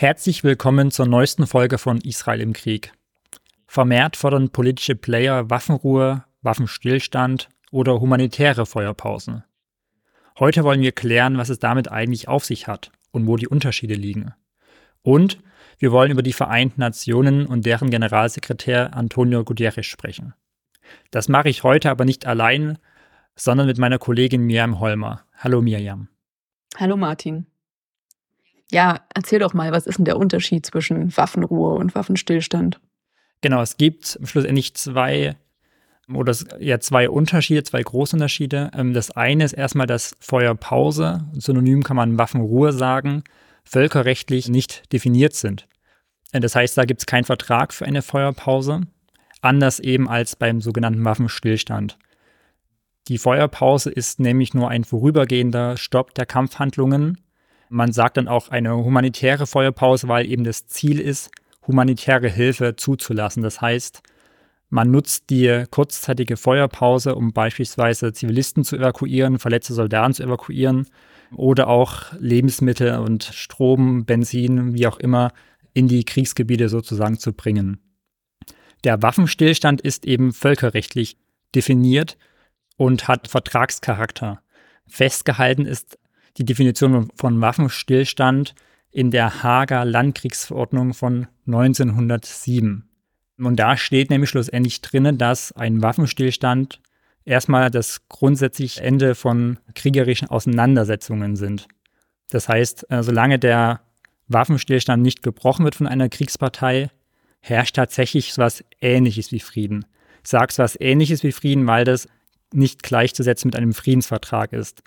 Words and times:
Herzlich 0.00 0.44
willkommen 0.44 0.92
zur 0.92 1.06
neuesten 1.06 1.48
Folge 1.48 1.76
von 1.76 1.98
Israel 1.98 2.40
im 2.40 2.52
Krieg. 2.52 2.92
Vermehrt 3.66 4.16
fordern 4.16 4.50
politische 4.50 4.94
Player 4.94 5.50
Waffenruhe, 5.50 6.22
Waffenstillstand 6.40 7.48
oder 7.72 8.00
humanitäre 8.00 8.64
Feuerpausen. 8.64 9.42
Heute 10.38 10.62
wollen 10.62 10.82
wir 10.82 10.92
klären, 10.92 11.36
was 11.36 11.48
es 11.48 11.58
damit 11.58 11.90
eigentlich 11.90 12.28
auf 12.28 12.44
sich 12.44 12.68
hat 12.68 12.92
und 13.10 13.26
wo 13.26 13.34
die 13.34 13.48
Unterschiede 13.48 13.94
liegen. 13.94 14.32
Und 15.02 15.40
wir 15.80 15.90
wollen 15.90 16.12
über 16.12 16.22
die 16.22 16.32
Vereinten 16.32 16.80
Nationen 16.80 17.44
und 17.44 17.66
deren 17.66 17.90
Generalsekretär 17.90 18.94
Antonio 18.94 19.42
Guterres 19.42 19.86
sprechen. 19.86 20.32
Das 21.10 21.28
mache 21.28 21.48
ich 21.48 21.64
heute 21.64 21.90
aber 21.90 22.04
nicht 22.04 22.24
allein, 22.24 22.78
sondern 23.34 23.66
mit 23.66 23.78
meiner 23.78 23.98
Kollegin 23.98 24.42
Miriam 24.42 24.78
Holmer. 24.78 25.24
Hallo 25.38 25.60
Miriam. 25.60 26.06
Hallo 26.76 26.96
Martin. 26.96 27.47
Ja, 28.70 29.00
erzähl 29.14 29.38
doch 29.38 29.54
mal, 29.54 29.72
was 29.72 29.86
ist 29.86 29.98
denn 29.98 30.04
der 30.04 30.18
Unterschied 30.18 30.66
zwischen 30.66 31.16
Waffenruhe 31.16 31.74
und 31.74 31.94
Waffenstillstand? 31.94 32.80
Genau, 33.40 33.62
es 33.62 33.76
gibt 33.76 34.18
schlussendlich 34.24 34.74
zwei 34.74 35.36
oder 36.12 36.34
ja 36.58 36.80
zwei 36.80 37.10
Unterschiede, 37.10 37.62
zwei 37.62 37.82
Großunterschiede. 37.82 38.70
Ähm, 38.74 38.94
das 38.94 39.10
eine 39.10 39.44
ist 39.44 39.52
erstmal 39.52 39.86
das 39.86 40.16
Feuerpause, 40.20 41.24
synonym 41.34 41.82
kann 41.82 41.96
man 41.96 42.18
Waffenruhe 42.18 42.72
sagen, 42.72 43.24
völkerrechtlich 43.64 44.48
nicht 44.48 44.92
definiert 44.92 45.34
sind. 45.34 45.68
Äh, 46.32 46.40
das 46.40 46.54
heißt, 46.54 46.76
da 46.76 46.84
gibt 46.84 47.00
es 47.00 47.06
keinen 47.06 47.24
Vertrag 47.24 47.72
für 47.72 47.84
eine 47.84 48.02
Feuerpause, 48.02 48.82
anders 49.40 49.80
eben 49.80 50.08
als 50.08 50.36
beim 50.36 50.60
sogenannten 50.60 51.04
Waffenstillstand. 51.04 51.98
Die 53.08 53.18
Feuerpause 53.18 53.90
ist 53.90 54.20
nämlich 54.20 54.52
nur 54.52 54.68
ein 54.68 54.84
vorübergehender 54.84 55.76
Stopp 55.76 56.14
der 56.14 56.26
Kampfhandlungen. 56.26 57.18
Man 57.70 57.92
sagt 57.92 58.16
dann 58.16 58.28
auch 58.28 58.48
eine 58.48 58.76
humanitäre 58.76 59.46
Feuerpause, 59.46 60.08
weil 60.08 60.26
eben 60.26 60.44
das 60.44 60.66
Ziel 60.66 61.00
ist, 61.00 61.30
humanitäre 61.66 62.28
Hilfe 62.28 62.76
zuzulassen. 62.76 63.42
Das 63.42 63.60
heißt, 63.60 64.02
man 64.70 64.90
nutzt 64.90 65.30
die 65.30 65.64
kurzzeitige 65.70 66.36
Feuerpause, 66.36 67.14
um 67.14 67.32
beispielsweise 67.32 68.12
Zivilisten 68.12 68.64
zu 68.64 68.76
evakuieren, 68.76 69.38
verletzte 69.38 69.74
Soldaten 69.74 70.14
zu 70.14 70.22
evakuieren 70.22 70.86
oder 71.34 71.68
auch 71.68 72.12
Lebensmittel 72.18 72.98
und 72.98 73.24
Strom, 73.24 74.04
Benzin, 74.04 74.74
wie 74.74 74.86
auch 74.86 74.98
immer, 74.98 75.32
in 75.74 75.88
die 75.88 76.04
Kriegsgebiete 76.04 76.68
sozusagen 76.68 77.18
zu 77.18 77.32
bringen. 77.32 77.80
Der 78.84 79.02
Waffenstillstand 79.02 79.80
ist 79.80 80.06
eben 80.06 80.32
völkerrechtlich 80.32 81.16
definiert 81.54 82.16
und 82.76 83.08
hat 83.08 83.28
Vertragscharakter. 83.28 84.40
Festgehalten 84.86 85.66
ist 85.66 85.98
die 86.38 86.44
Definition 86.44 87.08
von 87.14 87.40
Waffenstillstand 87.40 88.54
in 88.90 89.10
der 89.10 89.42
Hager 89.42 89.84
Landkriegsverordnung 89.84 90.94
von 90.94 91.26
1907. 91.46 92.88
Und 93.38 93.56
da 93.56 93.76
steht 93.76 94.10
nämlich 94.10 94.30
schlussendlich 94.30 94.80
drin, 94.80 95.18
dass 95.18 95.52
ein 95.52 95.82
Waffenstillstand 95.82 96.80
erstmal 97.24 97.70
das 97.70 98.08
grundsätzliche 98.08 98.82
Ende 98.82 99.14
von 99.14 99.58
kriegerischen 99.74 100.28
Auseinandersetzungen 100.28 101.36
sind. 101.36 101.68
Das 102.30 102.48
heißt, 102.48 102.90
äh, 102.90 103.02
solange 103.02 103.38
der 103.38 103.80
Waffenstillstand 104.28 105.02
nicht 105.02 105.22
gebrochen 105.22 105.64
wird 105.64 105.74
von 105.74 105.86
einer 105.86 106.08
Kriegspartei, 106.08 106.90
herrscht 107.40 107.76
tatsächlich 107.76 108.36
was 108.36 108.64
Ähnliches 108.80 109.32
wie 109.32 109.40
Frieden. 109.40 109.86
Ich 110.24 110.30
sage 110.30 110.48
es 110.50 110.58
was 110.58 110.80
Ähnliches 110.80 111.22
wie 111.22 111.32
Frieden, 111.32 111.66
weil 111.66 111.84
das 111.84 112.08
nicht 112.52 112.82
gleichzusetzen 112.82 113.48
mit 113.48 113.56
einem 113.56 113.72
Friedensvertrag 113.72 114.52
ist. 114.52 114.82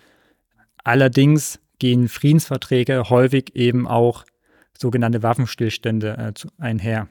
Allerdings 0.83 1.59
gehen 1.79 2.07
Friedensverträge 2.07 3.09
häufig 3.09 3.55
eben 3.55 3.87
auch 3.87 4.25
sogenannte 4.77 5.23
Waffenstillstände 5.23 6.33
äh, 6.33 6.61
einher. 6.61 7.07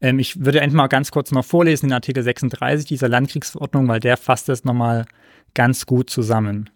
Ähm, 0.00 0.18
ich 0.18 0.44
würde 0.44 0.60
einfach 0.62 0.76
mal 0.76 0.86
ganz 0.88 1.10
kurz 1.10 1.30
noch 1.32 1.44
vorlesen, 1.44 1.88
den 1.88 1.94
Artikel 1.94 2.22
36 2.22 2.86
dieser 2.86 3.08
Landkriegsverordnung, 3.08 3.88
weil 3.88 4.00
der 4.00 4.16
fasst 4.16 4.48
es 4.48 4.64
nochmal 4.64 5.06
ganz 5.54 5.86
gut 5.86 6.10
zusammen. 6.10 6.70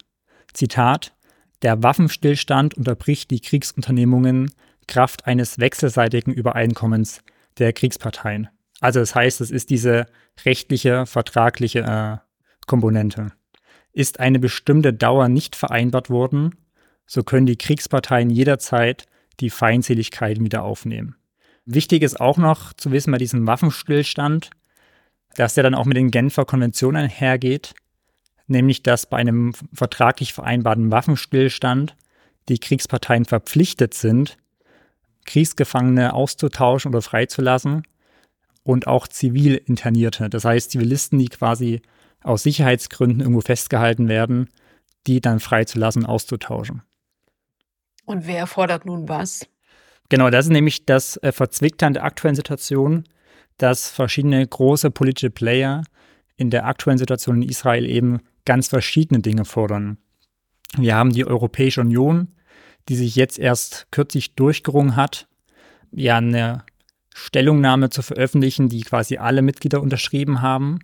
Zitat: 0.53 1.13
Der 1.61 1.83
Waffenstillstand 1.83 2.75
unterbricht 2.75 3.31
die 3.31 3.39
Kriegsunternehmungen 3.39 4.51
Kraft 4.87 5.25
eines 5.25 5.59
wechselseitigen 5.59 6.33
Übereinkommens 6.33 7.23
der 7.57 7.71
Kriegsparteien. 7.73 8.49
Also 8.79 8.99
das 8.99 9.15
heißt, 9.15 9.39
es 9.39 9.51
ist 9.51 9.69
diese 9.69 10.07
rechtliche, 10.45 11.05
vertragliche 11.05 11.79
äh, 11.79 12.17
Komponente. 12.67 13.31
Ist 13.93 14.19
eine 14.19 14.39
bestimmte 14.39 14.93
Dauer 14.93 15.29
nicht 15.29 15.55
vereinbart 15.55 16.09
worden, 16.09 16.55
so 17.05 17.23
können 17.23 17.45
die 17.45 17.57
Kriegsparteien 17.57 18.29
jederzeit 18.29 19.05
die 19.39 19.49
Feindseligkeit 19.49 20.39
wieder 20.39 20.63
aufnehmen. 20.63 21.15
Wichtig 21.65 22.03
ist 22.03 22.19
auch 22.19 22.37
noch 22.37 22.73
zu 22.73 22.91
wissen 22.91 23.11
bei 23.11 23.17
diesem 23.17 23.47
Waffenstillstand, 23.47 24.49
dass 25.35 25.53
der 25.53 25.63
dann 25.63 25.75
auch 25.75 25.85
mit 25.85 25.97
den 25.97 26.11
Genfer 26.11 26.45
Konventionen 26.45 27.03
einhergeht, 27.03 27.73
nämlich 28.47 28.83
dass 28.83 29.05
bei 29.05 29.17
einem 29.17 29.53
vertraglich 29.73 30.33
vereinbarten 30.33 30.91
Waffenstillstand 30.91 31.95
die 32.49 32.59
Kriegsparteien 32.59 33.25
verpflichtet 33.25 33.93
sind, 33.93 34.37
Kriegsgefangene 35.25 36.13
auszutauschen 36.13 36.89
oder 36.89 37.01
freizulassen 37.01 37.83
und 38.63 38.87
auch 38.87 39.07
Zivilinternierte, 39.07 40.29
das 40.29 40.43
heißt 40.45 40.71
Zivilisten, 40.71 41.19
die 41.19 41.29
quasi 41.29 41.81
aus 42.23 42.43
Sicherheitsgründen 42.43 43.19
irgendwo 43.21 43.41
festgehalten 43.41 44.07
werden, 44.07 44.49
die 45.07 45.21
dann 45.21 45.39
freizulassen, 45.39 46.05
auszutauschen. 46.05 46.81
Und 48.05 48.27
wer 48.27 48.47
fordert 48.47 48.85
nun 48.85 49.07
was? 49.07 49.47
Genau, 50.09 50.29
das 50.29 50.45
ist 50.45 50.51
nämlich 50.51 50.85
das 50.85 51.17
äh, 51.17 51.31
Verzwickte 51.31 51.85
an 51.85 51.93
der 51.93 52.03
aktuellen 52.03 52.35
Situation, 52.35 53.05
dass 53.57 53.89
verschiedene 53.89 54.45
große 54.45 54.91
politische 54.91 55.29
Player 55.29 55.83
in 56.35 56.49
der 56.49 56.65
aktuellen 56.65 56.97
Situation 56.97 57.41
in 57.41 57.49
Israel 57.49 57.85
eben 57.85 58.19
ganz 58.45 58.67
verschiedene 58.67 59.21
Dinge 59.21 59.45
fordern. 59.45 59.97
Wir 60.77 60.95
haben 60.95 61.11
die 61.11 61.25
Europäische 61.25 61.81
Union, 61.81 62.29
die 62.89 62.95
sich 62.95 63.15
jetzt 63.15 63.39
erst 63.39 63.87
kürzlich 63.91 64.35
durchgerungen 64.35 64.95
hat, 64.95 65.27
ja 65.91 66.17
eine 66.17 66.63
Stellungnahme 67.13 67.89
zu 67.89 68.01
veröffentlichen, 68.01 68.69
die 68.69 68.81
quasi 68.81 69.17
alle 69.17 69.41
Mitglieder 69.41 69.81
unterschrieben 69.81 70.41
haben. 70.41 70.79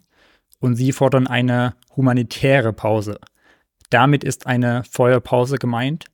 Und 0.59 0.75
sie 0.75 0.92
fordern 0.92 1.28
eine 1.28 1.75
humanitäre 1.96 2.74
Pause. 2.74 3.20
Damit 3.90 4.24
ist 4.24 4.46
eine 4.46 4.84
Feuerpause 4.84 5.58
gemeint, 5.58 6.06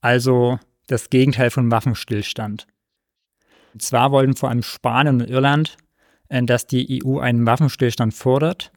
also 0.00 0.58
das 0.86 1.10
Gegenteil 1.10 1.50
von 1.50 1.70
Waffenstillstand. 1.70 2.66
Und 3.72 3.82
zwar 3.82 4.10
wollen 4.12 4.36
vor 4.36 4.48
allem 4.48 4.62
Spanien 4.62 5.20
und 5.22 5.30
Irland, 5.30 5.76
äh, 6.28 6.42
dass 6.42 6.66
die 6.66 7.02
EU 7.04 7.18
einen 7.18 7.46
Waffenstillstand 7.46 8.14
fordert. 8.14 8.72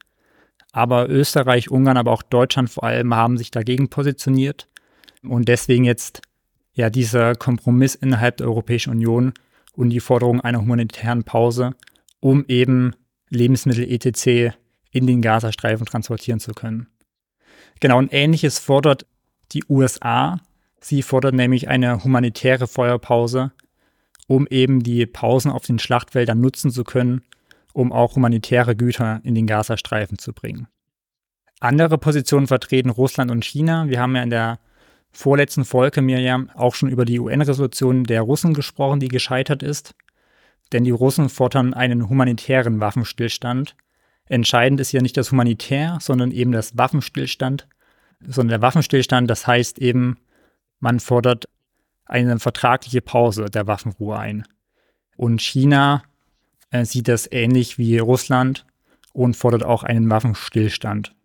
Aber 0.71 1.09
Österreich, 1.09 1.69
Ungarn, 1.69 1.97
aber 1.97 2.11
auch 2.11 2.23
Deutschland 2.23 2.69
vor 2.69 2.83
allem 2.83 3.13
haben 3.13 3.37
sich 3.37 3.51
dagegen 3.51 3.89
positioniert 3.89 4.67
und 5.21 5.47
deswegen 5.47 5.85
jetzt 5.85 6.21
ja 6.73 6.89
dieser 6.89 7.35
Kompromiss 7.35 7.93
innerhalb 7.93 8.37
der 8.37 8.47
Europäischen 8.47 8.89
Union 8.89 9.33
und 9.73 9.89
die 9.89 9.99
Forderung 9.99 10.41
einer 10.41 10.61
humanitären 10.61 11.23
Pause, 11.23 11.75
um 12.19 12.43
eben 12.47 12.95
Lebensmittel 13.29 13.89
etc. 13.89 14.55
in 14.93 15.07
den 15.07 15.21
Gazastreifen 15.21 15.85
transportieren 15.85 16.39
zu 16.39 16.53
können. 16.53 16.87
Genau, 17.81 17.97
und 17.97 18.13
ähnliches 18.13 18.59
fordert 18.59 19.05
die 19.51 19.63
USA. 19.67 20.39
Sie 20.79 21.01
fordert 21.01 21.33
nämlich 21.33 21.67
eine 21.67 22.03
humanitäre 22.03 22.67
Feuerpause, 22.67 23.51
um 24.27 24.47
eben 24.47 24.83
die 24.83 25.05
Pausen 25.05 25.51
auf 25.51 25.65
den 25.65 25.79
Schlachtfeldern 25.79 26.39
nutzen 26.39 26.71
zu 26.71 26.83
können, 26.83 27.23
um 27.73 27.91
auch 27.91 28.15
humanitäre 28.15 28.75
Güter 28.75 29.19
in 29.23 29.35
den 29.35 29.47
Gazastreifen 29.47 30.17
zu 30.17 30.31
bringen. 30.31 30.67
Andere 31.59 31.97
Positionen 31.97 32.47
vertreten 32.47 32.89
Russland 32.89 33.31
und 33.31 33.43
China. 33.43 33.87
Wir 33.87 33.99
haben 33.99 34.15
ja 34.15 34.23
in 34.23 34.29
der 34.29 34.59
vorletzten 35.11 35.65
Folge, 35.65 36.01
Miriam, 36.01 36.49
auch 36.55 36.75
schon 36.75 36.89
über 36.89 37.05
die 37.05 37.19
UN-Resolution 37.19 38.03
der 38.03 38.21
Russen 38.21 38.53
gesprochen, 38.53 38.99
die 38.99 39.07
gescheitert 39.07 39.63
ist. 39.63 39.95
Denn 40.71 40.83
die 40.83 40.91
Russen 40.91 41.29
fordern 41.29 41.73
einen 41.73 42.09
humanitären 42.09 42.79
Waffenstillstand. 42.79 43.75
Entscheidend 44.27 44.79
ist 44.79 44.91
ja 44.91 45.01
nicht 45.01 45.17
das 45.17 45.31
Humanitär, 45.31 45.97
sondern 46.01 46.31
eben 46.31 46.51
das 46.51 46.77
Waffenstillstand. 46.77 47.67
Sondern 48.21 48.59
der 48.59 48.61
Waffenstillstand, 48.61 49.29
das 49.29 49.47
heißt 49.47 49.79
eben, 49.79 50.17
man 50.79 50.99
fordert 50.99 51.49
eine 52.05 52.39
vertragliche 52.39 53.01
Pause 53.01 53.45
der 53.45 53.67
Waffenruhe 53.67 54.17
ein. 54.17 54.45
Und 55.17 55.41
China 55.41 56.03
äh, 56.71 56.85
sieht 56.85 57.07
das 57.07 57.29
ähnlich 57.31 57.77
wie 57.77 57.97
Russland 57.97 58.65
und 59.13 59.35
fordert 59.35 59.63
auch 59.63 59.83
einen 59.83 60.09
Waffenstillstand. 60.09 61.15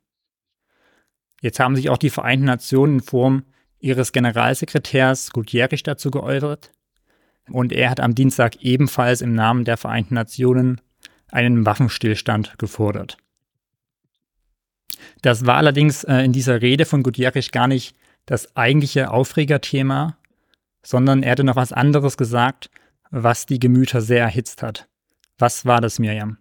Jetzt 1.41 1.61
haben 1.61 1.77
sich 1.77 1.89
auch 1.89 1.99
die 1.99 2.11
Vereinten 2.11 2.47
Nationen 2.47 2.95
in 2.95 3.01
Form 3.01 3.45
ihres 3.79 4.13
Generalsekretärs 4.13 5.31
Gutierrez 5.31 5.83
dazu 5.83 6.11
geäußert. 6.11 6.73
Und 7.51 7.73
er 7.73 7.91
hat 7.91 8.01
am 8.01 8.15
Dienstag 8.15 8.57
ebenfalls 8.57 9.23
im 9.23 9.35
Namen 9.35 9.65
der 9.65 9.77
Vereinten 9.77 10.15
Nationen 10.15 10.81
einen 11.31 11.67
Waffenstillstand 11.67 12.59
gefordert. 12.59 13.17
Das 15.23 15.47
war 15.47 15.57
allerdings 15.57 16.05
äh, 16.05 16.19
in 16.23 16.33
dieser 16.33 16.63
Rede 16.63 16.85
von 16.85 17.03
Gutierrez 17.03 17.51
gar 17.51 17.69
nicht 17.69 17.97
das 18.27 18.55
eigentliche 18.57 19.11
Aufregerthema, 19.11 20.17
sondern 20.83 21.23
er 21.23 21.33
hatte 21.33 21.45
noch 21.45 21.57
was 21.57 21.73
anderes 21.73 22.17
gesagt, 22.17 22.71
was 23.11 23.47
die 23.47 23.59
Gemüter 23.59 24.01
sehr 24.01 24.23
erhitzt 24.23 24.63
hat. 24.63 24.89
Was 25.39 25.65
war 25.65 25.81
das, 25.81 25.99
Miriam? 25.99 26.39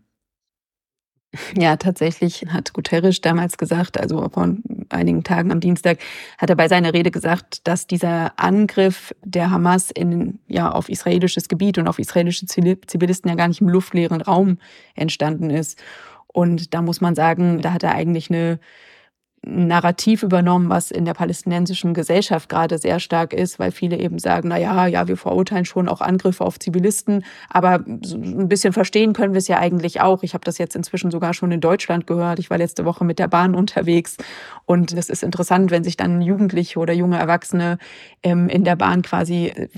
Ja, 1.57 1.75
tatsächlich 1.77 2.45
hat 2.49 2.73
Guterres 2.73 3.21
damals 3.21 3.57
gesagt, 3.57 3.99
also 3.99 4.29
vor 4.29 4.55
einigen 4.89 5.23
Tagen 5.23 5.51
am 5.51 5.59
Dienstag, 5.59 5.99
hat 6.37 6.49
er 6.49 6.55
bei 6.55 6.67
seiner 6.67 6.93
Rede 6.93 7.11
gesagt, 7.11 7.67
dass 7.67 7.87
dieser 7.87 8.33
Angriff 8.37 9.13
der 9.23 9.51
Hamas 9.51 9.91
in, 9.91 10.39
ja, 10.47 10.71
auf 10.71 10.89
israelisches 10.89 11.47
Gebiet 11.47 11.77
und 11.77 11.87
auf 11.87 11.99
israelische 11.99 12.45
Zivilisten 12.45 13.29
ja 13.29 13.35
gar 13.35 13.47
nicht 13.47 13.61
im 13.61 13.69
luftleeren 13.69 14.21
Raum 14.21 14.57
entstanden 14.95 15.49
ist. 15.49 15.81
Und 16.27 16.73
da 16.73 16.81
muss 16.81 17.01
man 17.01 17.15
sagen, 17.15 17.61
da 17.61 17.73
hat 17.73 17.83
er 17.83 17.95
eigentlich 17.95 18.29
eine 18.29 18.59
Narrativ 19.45 20.23
übernommen, 20.23 20.69
was 20.69 20.91
in 20.91 21.05
der 21.05 21.13
palästinensischen 21.13 21.93
Gesellschaft 21.93 22.49
gerade 22.49 22.77
sehr 22.77 22.99
stark 22.99 23.33
ist, 23.33 23.59
weil 23.59 23.71
viele 23.71 23.97
eben 23.97 24.19
sagen, 24.19 24.49
na 24.49 24.57
ja, 24.57 24.87
ja, 24.87 25.07
wir 25.07 25.15
verurteilen 25.15 25.63
schon 25.63 25.87
auch 25.87 26.01
Angriffe 26.01 26.43
auf 26.43 26.59
Zivilisten, 26.59 27.23
aber 27.49 27.83
ein 27.85 28.49
bisschen 28.49 28.73
verstehen 28.73 29.13
können 29.13 29.33
wir 29.33 29.39
es 29.39 29.47
ja 29.47 29.59
eigentlich 29.59 30.01
auch. 30.01 30.23
Ich 30.23 30.33
habe 30.33 30.43
das 30.43 30.57
jetzt 30.57 30.75
inzwischen 30.75 31.11
sogar 31.11 31.33
schon 31.33 31.51
in 31.51 31.61
Deutschland 31.61 32.07
gehört. 32.07 32.39
Ich 32.39 32.49
war 32.49 32.57
letzte 32.57 32.83
Woche 32.83 33.05
mit 33.05 33.19
der 33.19 33.27
Bahn 33.27 33.55
unterwegs 33.55 34.17
und 34.65 34.91
es 34.93 35.09
ist 35.09 35.23
interessant, 35.23 35.71
wenn 35.71 35.83
sich 35.83 35.95
dann 35.95 36.21
Jugendliche 36.21 36.79
oder 36.79 36.93
junge 36.93 37.17
Erwachsene 37.17 37.77
ähm, 38.23 38.49
in 38.49 38.63
der 38.63 38.75
Bahn 38.75 39.01
quasi 39.01 39.47
äh, 39.47 39.69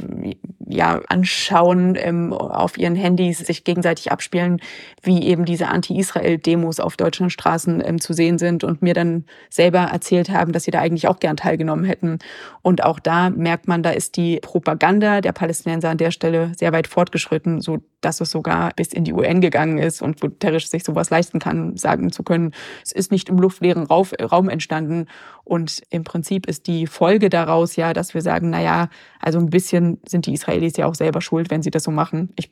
ja 0.68 1.02
anschauen 1.10 1.96
ähm, 1.96 2.32
auf 2.34 2.78
ihren 2.78 2.96
Handys, 2.96 3.40
sich 3.40 3.64
gegenseitig 3.64 4.12
abspielen, 4.12 4.62
wie 5.04 5.24
eben 5.24 5.46
diese 5.46 5.68
Anti-Israel-Demos 5.68 6.80
auf 6.80 6.96
deutschen 6.96 7.30
Straßen 7.30 7.84
ähm, 7.86 8.00
zu 8.00 8.14
sehen 8.14 8.38
sind 8.38 8.64
und 8.64 8.82
mir 8.82 8.94
dann 8.94 9.26
selber 9.50 9.80
erzählt 9.80 10.30
haben, 10.30 10.52
dass 10.52 10.64
sie 10.64 10.72
da 10.72 10.80
eigentlich 10.80 11.08
auch 11.08 11.20
gern 11.20 11.38
teilgenommen 11.38 11.86
hätten. 11.86 12.20
Und 12.62 12.84
auch 12.84 13.00
da 13.00 13.30
merkt 13.30 13.68
man, 13.68 13.84
da 13.84 13.90
ist 13.90 14.16
die 14.16 14.40
Propaganda 14.42 15.22
der 15.22 15.32
Palästinenser 15.32 15.90
an 15.90 15.98
der 15.98 16.12
Stelle 16.12 16.52
sehr 16.56 16.72
weit 16.72 16.88
fortgeschritten, 16.88 17.62
so 17.62 17.80
dass 18.02 18.22
es 18.22 18.32
sogar 18.32 18.72
bis 18.76 18.94
in 18.94 19.04
die 19.04 19.14
UN 19.14 19.42
gegangen 19.42 19.78
ist 19.78 20.02
und 20.02 20.22
Guterres 20.22 20.70
sich 20.70 20.84
sowas 20.84 21.10
leisten 21.10 21.40
kann, 21.40 21.76
sagen 21.76 22.12
zu 22.12 22.24
können, 22.24 22.54
es 22.84 22.92
ist 22.92 23.12
nicht 23.12 23.30
im 23.30 23.38
luftleeren 23.38 23.86
Raum 23.86 24.50
entstanden. 24.50 25.08
Und 25.44 25.82
im 25.90 26.04
Prinzip 26.04 26.48
ist 26.48 26.68
die 26.68 26.88
Folge 26.88 27.30
daraus 27.30 27.76
ja, 27.76 27.94
dass 27.94 28.14
wir 28.14 28.22
sagen, 28.22 28.52
na 28.52 28.62
ja, 28.62 28.90
also 29.20 29.40
ein 29.40 29.50
bisschen 29.50 30.00
sind 30.08 30.28
die 30.28 30.34
Israelis 30.34 30.78
ja 30.78 30.86
auch 30.86 30.96
selber 30.96 31.22
schuld, 31.22 31.50
wenn 31.50 31.62
sie 31.62 31.72
das 31.72 31.84
so 31.84 31.92
machen. 31.92 32.32
Ich 32.36 32.52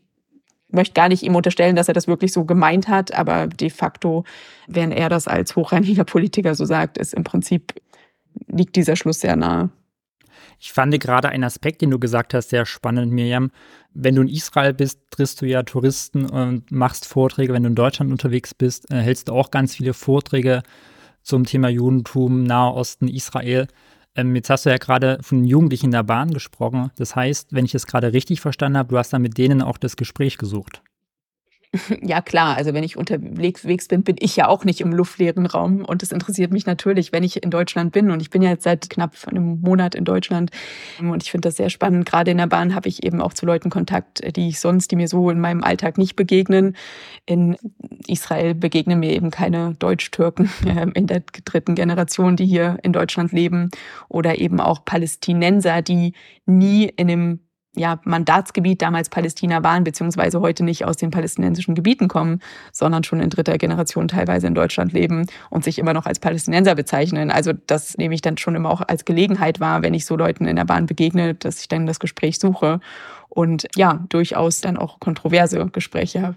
möchte 0.70 0.94
gar 0.94 1.10
nicht 1.10 1.24
ihm 1.24 1.36
unterstellen, 1.36 1.76
dass 1.76 1.88
er 1.88 1.94
das 1.94 2.08
wirklich 2.08 2.34
so 2.34 2.46
gemeint 2.46 2.88
hat, 2.88 3.14
aber 3.14 3.48
de 3.48 3.70
facto, 3.70 4.24
wenn 4.68 4.92
er 4.92 5.10
das 5.10 5.28
als 5.28 5.56
hochrangiger 5.56 6.04
Politiker 6.04 6.56
so 6.56 6.66
sagt, 6.66 6.98
ist 6.98 7.14
im 7.14 7.24
Prinzip, 7.24 7.74
liegt 8.48 8.76
dieser 8.76 8.96
Schluss 8.96 9.22
sehr 9.22 9.36
nahe. 9.36 9.70
Ich 10.60 10.74
fand 10.74 11.00
gerade 11.00 11.30
einen 11.30 11.44
Aspekt, 11.44 11.82
den 11.82 11.92
du 11.92 12.00
gesagt 12.00 12.34
hast, 12.34 12.50
sehr 12.50 12.66
spannend, 12.66 13.12
Miriam. 13.12 13.52
Wenn 13.94 14.16
du 14.16 14.24
in 14.24 14.28
Israel 14.28 14.74
bist, 14.74 15.00
triffst 15.12 15.42
du 15.42 15.46
ja 15.46 15.64
Touristen 15.64 16.26
und 16.26 16.72
machst 16.72 17.06
Vorträge. 17.06 17.54
Wenn 17.54 17.64
du 17.64 17.70
in 17.70 17.76
Deutschland 17.76 18.12
unterwegs 18.12 18.54
bist, 18.54 18.92
äh, 18.92 18.96
hältst 18.96 19.30
du 19.30 19.34
auch 19.34 19.52
ganz 19.52 19.76
viele 19.76 19.94
Vorträge 19.94 20.64
zum 21.22 21.46
Thema 21.46 21.70
Judentum, 21.70 22.44
Nahe 22.44 22.74
Osten, 22.74 23.08
Israel. 23.08 23.68
Ähm, 24.18 24.36
jetzt 24.36 24.50
hast 24.50 24.66
du 24.66 24.72
ja 24.72 24.78
gerade 24.78 25.20
von 25.22 25.46
Jugendlichen 25.46 25.86
in 25.86 25.92
der 25.92 26.04
Bahn 26.04 26.34
gesprochen. 26.34 26.92
Das 26.98 27.16
heißt, 27.16 27.54
wenn 27.54 27.66
ich 27.66 27.76
es 27.76 27.86
gerade 27.86 28.12
richtig 28.12 28.42
verstanden 28.42 28.78
habe, 28.78 28.90
du 28.90 28.98
hast 28.98 29.14
dann 29.14 29.22
mit 29.22 29.38
denen 29.38 29.62
auch 29.62 29.78
das 29.78 29.96
Gespräch 29.96 30.38
gesucht. 30.38 30.82
Ja, 32.02 32.22
klar. 32.22 32.56
Also 32.56 32.74
wenn 32.74 32.84
ich 32.84 32.98
unterwegs 32.98 33.88
bin, 33.88 34.04
bin 34.04 34.16
ich 34.20 34.36
ja 34.36 34.48
auch 34.48 34.66
nicht 34.66 34.82
im 34.82 34.94
luftleeren 34.94 35.46
Raum. 35.46 35.84
Und 35.84 36.04
es 36.04 36.12
interessiert 36.12 36.52
mich 36.52 36.66
natürlich, 36.66 37.12
wenn 37.12 37.24
ich 37.24 37.44
in 37.44 37.50
Deutschland 37.50 37.92
bin. 37.92 38.12
Und 38.12 38.22
ich 38.22 38.30
bin 38.30 38.42
ja 38.42 38.50
jetzt 38.50 38.64
seit 38.64 38.90
knapp 38.90 39.14
einem 39.28 39.60
Monat 39.62 39.96
in 39.96 40.06
Deutschland. 40.06 40.52
Und 41.00 41.24
ich 41.24 41.32
finde 41.32 41.48
das 41.48 41.58
sehr 41.58 41.70
spannend. 41.70 42.06
Gerade 42.06 42.32
in 42.32 42.38
der 42.38 42.48
Bahn 42.48 42.76
habe 42.76 42.90
ich 42.90 43.04
eben 43.04 43.22
auch 43.22 43.34
zu 43.34 43.46
Leuten 43.46 43.70
Kontakt, 43.70 44.22
die 44.36 44.50
ich 44.50 44.60
sonst, 44.60 44.92
die 44.92 44.96
mir 44.96 45.08
so 45.08 45.30
in 45.30 45.40
meinem 45.40 45.64
Alltag 45.64 45.98
nicht 45.98 46.16
begegnen. 46.16 46.76
In 47.26 47.58
Israel 48.08 48.56
begegnen 48.56 49.00
mir 49.00 49.12
eben 49.12 49.32
keine 49.32 49.76
Deutsch-Türken 49.80 50.50
ähm, 50.66 50.92
in 50.94 51.08
der 51.08 51.24
dritten 51.46 51.76
Generation, 51.76 52.36
die 52.36 52.46
hier 52.46 52.78
in 52.84 52.94
Deutschland 52.94 53.32
leben. 53.32 53.70
Oder 54.08 54.40
eben 54.40 54.60
auch 54.60 54.86
Palästinenser, 54.86 55.82
die 55.82 56.14
nie 56.46 56.86
in 56.86 57.10
einem 57.10 57.40
ja, 57.78 58.00
Mandatsgebiet 58.04 58.82
damals 58.82 59.10
Palästina 59.10 59.64
waren, 59.64 59.84
beziehungsweise 59.84 60.42
heute 60.42 60.64
nicht 60.64 60.86
aus 60.86 60.98
den 60.98 61.12
palästinensischen 61.12 61.76
Gebieten 61.76 62.08
kommen, 62.08 62.42
sondern 62.72 63.04
schon 63.04 63.20
in 63.20 63.30
dritter 63.30 63.58
Generation 63.58 64.08
teilweise 64.08 64.48
in 64.48 64.56
Deutschland 64.56 64.94
leben 64.94 65.28
und 65.50 65.64
sich 65.64 65.80
immer 65.80 65.94
noch 65.94 66.06
als 66.06 66.20
Palästinenser 66.20 66.76
bezeichnen. 66.76 67.32
Also 67.32 67.54
das 67.54 67.98
nehme 67.98 68.16
ich 68.16 68.22
dann 68.22 68.38
schon 68.38 68.56
immer 68.56 68.70
auch 68.70 68.82
als 68.88 69.06
Gelegenheit 69.06 69.60
wahr, 69.60 69.82
wenn 69.82 69.94
ich 69.94 70.06
so 70.06 70.16
Leuten 70.16 70.46
in 70.46 70.56
der 70.56 70.66
Bahn 70.66 70.86
begegne, 70.86 71.36
dass 71.36 71.62
ich 71.62 71.68
dann 71.68 71.86
das 71.86 72.00
Gespräch 72.00 72.40
suche 72.40 72.80
und 73.30 73.68
ja, 73.76 74.06
durchaus 74.10 74.62
dann 74.62 74.78
auch 74.78 75.00
kontroverse 75.00 75.66
Gespräche 75.68 76.22
habe. 76.22 76.36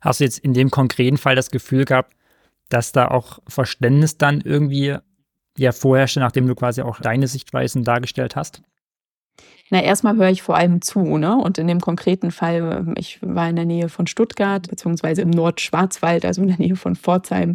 Hast 0.00 0.20
du 0.20 0.24
jetzt 0.24 0.38
in 0.38 0.54
dem 0.54 0.70
konkreten 0.70 1.16
Fall 1.16 1.34
das 1.34 1.50
Gefühl 1.50 1.84
gehabt, 1.84 2.14
dass 2.68 2.92
da 2.92 3.08
auch 3.08 3.40
Verständnis 3.46 4.18
dann 4.18 4.40
irgendwie 4.40 4.96
ja 5.58 5.72
vorherrschte, 5.72 6.20
nachdem 6.20 6.46
du 6.46 6.54
quasi 6.54 6.82
auch 6.82 7.00
deine 7.00 7.26
Sichtweisen 7.26 7.84
dargestellt 7.84 8.36
hast? 8.36 8.62
Na, 9.70 9.82
erstmal 9.82 10.16
höre 10.16 10.30
ich 10.30 10.42
vor 10.42 10.56
allem 10.56 10.80
zu, 10.80 11.18
ne? 11.18 11.36
Und 11.36 11.58
in 11.58 11.66
dem 11.66 11.80
konkreten 11.80 12.30
Fall, 12.30 12.84
ähm, 12.86 12.94
ich 12.96 13.18
war 13.20 13.48
in 13.48 13.56
der 13.56 13.64
Nähe 13.64 13.88
von 13.88 14.06
Stuttgart, 14.06 14.68
beziehungsweise 14.68 15.22
im 15.22 15.30
Nordschwarzwald, 15.30 16.24
also 16.24 16.42
in 16.42 16.48
der 16.48 16.58
Nähe 16.58 16.76
von 16.76 16.94
Pforzheim. 16.94 17.54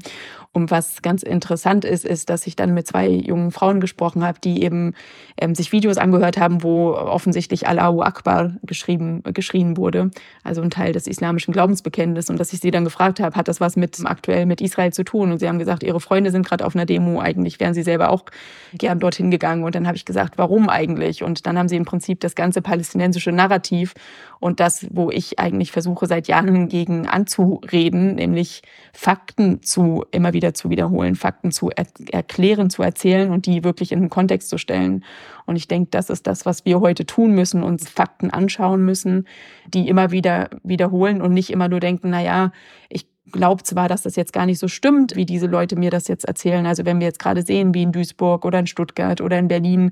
Und 0.53 0.69
was 0.69 1.01
ganz 1.01 1.23
interessant 1.23 1.85
ist, 1.85 2.03
ist, 2.03 2.29
dass 2.29 2.45
ich 2.45 2.57
dann 2.57 2.73
mit 2.73 2.85
zwei 2.85 3.07
jungen 3.07 3.51
Frauen 3.51 3.79
gesprochen 3.79 4.21
habe, 4.25 4.39
die 4.43 4.61
eben 4.63 4.93
ähm, 5.37 5.55
sich 5.55 5.71
Videos 5.71 5.97
angehört 5.97 6.37
haben, 6.37 6.61
wo 6.61 6.91
offensichtlich 6.91 7.69
Allahu 7.69 8.01
Akbar 8.01 8.57
geschrieben, 8.63 9.23
geschrien 9.23 9.77
wurde, 9.77 10.11
also 10.43 10.61
ein 10.61 10.69
Teil 10.69 10.91
des 10.91 11.07
islamischen 11.07 11.53
Glaubensbekenntnisses. 11.53 12.29
Und 12.29 12.37
dass 12.37 12.51
ich 12.51 12.59
sie 12.59 12.71
dann 12.71 12.83
gefragt 12.83 13.21
habe, 13.21 13.37
hat 13.37 13.47
das 13.47 13.61
was 13.61 13.77
mit 13.77 13.97
aktuell 14.03 14.45
mit 14.45 14.59
Israel 14.59 14.91
zu 14.91 15.05
tun? 15.05 15.31
Und 15.31 15.39
sie 15.39 15.47
haben 15.47 15.59
gesagt, 15.59 15.83
ihre 15.83 16.01
Freunde 16.01 16.31
sind 16.31 16.45
gerade 16.45 16.65
auf 16.65 16.75
einer 16.75 16.85
Demo, 16.85 17.21
eigentlich 17.21 17.61
wären 17.61 17.73
sie 17.73 17.83
selber 17.83 18.09
auch 18.09 18.25
gern 18.73 18.99
dorthin 18.99 19.31
gegangen. 19.31 19.63
Und 19.63 19.75
dann 19.75 19.87
habe 19.87 19.95
ich 19.95 20.03
gesagt, 20.03 20.37
warum 20.37 20.67
eigentlich? 20.67 21.23
Und 21.23 21.47
dann 21.47 21.57
haben 21.57 21.69
sie 21.69 21.77
im 21.77 21.85
Prinzip 21.85 22.00
das 22.19 22.36
ganze 22.36 22.62
palästinensische 22.62 23.31
Narrativ 23.31 23.94
und 24.39 24.59
das, 24.59 24.88
wo 24.92 25.12
ich 25.12 25.39
eigentlich 25.39 25.71
versuche, 25.71 26.07
seit 26.07 26.27
Jahren 26.27 26.68
gegen 26.68 27.07
anzureden, 27.07 28.15
nämlich 28.15 28.63
Fakten 28.94 29.62
zu 29.62 30.06
immer 30.12 30.33
wieder 30.33 30.53
zu 30.53 30.69
wiederholen, 30.69 31.15
Fakten 31.15 31.51
zu 31.51 31.69
er 31.69 31.86
erklären, 32.12 32.69
zu 32.69 32.81
erzählen 32.83 33.31
und 33.31 33.45
die 33.45 33.64
wirklich 33.64 33.92
in 33.92 34.02
den 34.02 34.09
Kontext 34.09 34.49
zu 34.49 34.57
stellen. 34.57 35.04
Und 35.45 35.56
ich 35.56 35.68
denke, 35.68 35.90
das 35.92 36.09
ist 36.09 36.28
das, 36.28 36.45
was 36.45 36.66
wir 36.66 36.80
heute 36.80 37.06
tun 37.06 37.33
müssen, 37.33 37.64
uns 37.64 37.90
Fakten 37.90 38.31
anschauen 38.31 38.83
müssen, 38.83 39.28
die 39.68 39.87
immer 39.87 40.11
wieder 40.11 40.49
wiederholen 40.64 41.21
und 41.21 41.33
nicht 41.33 41.49
immer 41.49 41.69
nur 41.69 41.80
denken, 41.80 42.09
na 42.09 42.21
ja, 42.21 42.52
ich 42.90 43.07
glaube 43.31 43.64
zwar, 43.64 43.88
dass 43.88 44.04
das 44.04 44.16
jetzt 44.16 44.33
gar 44.33 44.45
nicht 44.45 44.59
so 44.59 44.68
stimmt, 44.68 45.16
wie 45.16 45.26
diese 45.26 45.47
Leute 45.47 45.76
mir 45.76 45.92
das 45.92 46.07
jetzt 46.07 46.26
erzählen. 46.26 46.66
Also 46.66 46.85
wenn 46.85 47.00
wir 47.00 47.07
jetzt 47.07 47.19
gerade 47.19 47.42
sehen, 47.42 47.73
wie 47.73 47.83
in 47.83 47.92
Duisburg 47.92 48.45
oder 48.45 48.59
in 48.59 48.68
Stuttgart 48.68 49.21
oder 49.21 49.38
in 49.40 49.47
Berlin 49.47 49.92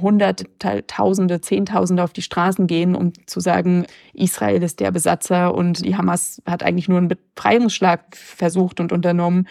Hunderte, 0.00 0.46
Tausende, 0.86 1.40
Zehntausende 1.40 2.02
auf 2.02 2.12
die 2.12 2.22
Straßen 2.22 2.66
gehen, 2.66 2.94
um 2.94 3.12
zu 3.26 3.40
sagen, 3.40 3.86
Israel 4.12 4.62
ist 4.62 4.80
der 4.80 4.90
Besatzer 4.90 5.54
und 5.54 5.84
die 5.84 5.96
Hamas 5.96 6.42
hat 6.46 6.62
eigentlich 6.62 6.88
nur 6.88 6.98
einen 6.98 7.08
Befreiungsschlag 7.08 8.16
versucht 8.16 8.80
und 8.80 8.92
unternommen. 8.92 9.46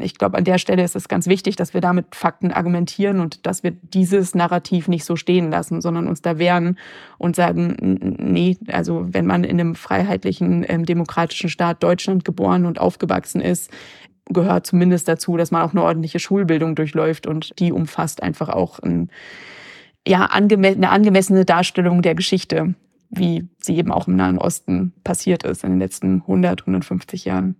Ich 0.00 0.18
glaube, 0.18 0.36
an 0.36 0.44
der 0.44 0.58
Stelle 0.58 0.82
ist 0.82 0.96
es 0.96 1.08
ganz 1.08 1.26
wichtig, 1.26 1.56
dass 1.56 1.72
wir 1.72 1.80
da 1.80 1.92
mit 1.92 2.14
Fakten 2.14 2.52
argumentieren 2.52 3.20
und 3.20 3.46
dass 3.46 3.62
wir 3.62 3.70
dieses 3.70 4.34
Narrativ 4.34 4.88
nicht 4.88 5.04
so 5.04 5.16
stehen 5.16 5.50
lassen, 5.50 5.80
sondern 5.80 6.08
uns 6.08 6.20
da 6.20 6.38
wehren 6.38 6.78
und 7.16 7.36
sagen, 7.36 7.76
nee, 8.18 8.58
also 8.68 9.06
wenn 9.08 9.26
man 9.26 9.44
in 9.44 9.58
einem 9.58 9.74
freiheitlichen, 9.74 10.64
ähm, 10.68 10.84
demokratischen 10.84 11.48
Staat 11.48 11.82
Deutschland 11.82 12.24
geboren 12.24 12.66
und 12.66 12.77
aufgewachsen 12.78 13.40
ist, 13.40 13.70
gehört 14.26 14.66
zumindest 14.66 15.08
dazu, 15.08 15.36
dass 15.36 15.50
man 15.50 15.62
auch 15.62 15.72
eine 15.72 15.82
ordentliche 15.82 16.18
Schulbildung 16.18 16.74
durchläuft 16.74 17.26
und 17.26 17.58
die 17.58 17.72
umfasst 17.72 18.22
einfach 18.22 18.48
auch 18.48 18.78
ein, 18.78 19.10
ja, 20.06 20.26
angeme 20.26 20.68
eine 20.68 20.90
angemessene 20.90 21.44
Darstellung 21.44 22.02
der 22.02 22.14
Geschichte, 22.14 22.74
wie 23.10 23.48
sie 23.58 23.76
eben 23.76 23.92
auch 23.92 24.06
im 24.06 24.16
Nahen 24.16 24.38
Osten 24.38 24.92
passiert 25.04 25.44
ist 25.44 25.64
in 25.64 25.70
den 25.70 25.78
letzten 25.78 26.20
100, 26.22 26.62
150 26.62 27.24
Jahren. 27.24 27.56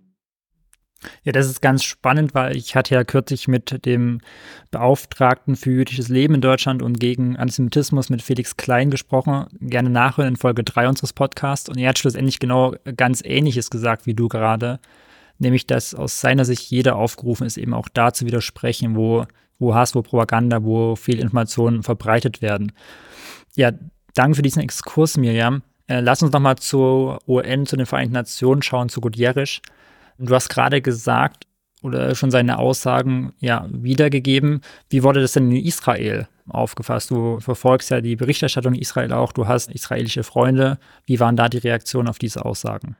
Ja, 1.23 1.31
das 1.31 1.47
ist 1.47 1.61
ganz 1.61 1.83
spannend, 1.83 2.33
weil 2.33 2.57
ich 2.57 2.75
hatte 2.75 2.93
ja 2.93 3.03
kürzlich 3.05 3.47
mit 3.47 3.85
dem 3.85 4.19
Beauftragten 4.69 5.55
für 5.55 5.71
jüdisches 5.71 6.09
Leben 6.09 6.35
in 6.35 6.41
Deutschland 6.41 6.81
und 6.81 6.99
gegen 6.99 7.37
Antisemitismus 7.37 8.09
mit 8.09 8.21
Felix 8.21 8.57
Klein 8.57 8.91
gesprochen. 8.91 9.45
Gerne 9.61 9.89
nachhören 9.89 10.29
in 10.29 10.35
Folge 10.35 10.63
3 10.63 10.89
unseres 10.89 11.13
Podcasts. 11.13 11.69
Und 11.69 11.77
er 11.77 11.89
hat 11.89 11.99
schlussendlich 11.99 12.39
genau 12.39 12.75
ganz 12.97 13.21
Ähnliches 13.23 13.69
gesagt 13.69 14.07
wie 14.07 14.13
du 14.13 14.27
gerade. 14.27 14.79
Nämlich, 15.39 15.65
dass 15.65 15.95
aus 15.95 16.21
seiner 16.21 16.45
Sicht 16.45 16.69
jeder 16.69 16.95
aufgerufen 16.95 17.47
ist, 17.47 17.57
eben 17.57 17.73
auch 17.73 17.87
da 17.89 18.13
zu 18.13 18.25
widersprechen, 18.25 18.95
wo, 18.95 19.25
wo 19.57 19.73
Hass, 19.73 19.95
wo 19.95 20.01
Propaganda, 20.01 20.63
wo 20.63 20.95
Fehlinformationen 20.95 21.83
verbreitet 21.83 22.41
werden. 22.41 22.73
Ja, 23.55 23.71
danke 24.13 24.35
für 24.35 24.41
diesen 24.41 24.61
Exkurs, 24.61 25.17
Miriam. 25.17 25.63
Äh, 25.87 26.01
lass 26.01 26.21
uns 26.21 26.33
nochmal 26.33 26.57
zur 26.57 27.19
UN, 27.27 27.65
zu 27.65 27.77
den 27.77 27.85
Vereinten 27.85 28.13
Nationen 28.13 28.61
schauen, 28.61 28.89
zu 28.89 29.01
Gutierrez. 29.01 29.61
Du 30.17 30.35
hast 30.35 30.49
gerade 30.49 30.81
gesagt, 30.81 31.47
oder 31.81 32.13
schon 32.15 32.31
seine 32.31 32.59
Aussagen 32.59 33.33
ja 33.39 33.67
wiedergegeben. 33.71 34.61
Wie 34.89 35.03
wurde 35.03 35.21
das 35.21 35.33
denn 35.33 35.51
in 35.51 35.65
Israel 35.65 36.27
aufgefasst? 36.47 37.11
Du 37.11 37.39
verfolgst 37.39 37.89
ja 37.89 38.01
die 38.01 38.15
Berichterstattung 38.15 38.73
in 38.73 38.81
Israel 38.81 39.13
auch, 39.13 39.31
du 39.31 39.47
hast 39.47 39.71
israelische 39.71 40.23
Freunde. 40.23 40.77
Wie 41.05 41.19
waren 41.19 41.35
da 41.35 41.47
die 41.47 41.59
Reaktionen 41.59 42.09
auf 42.09 42.19
diese 42.19 42.43
Aussagen? 42.45 42.97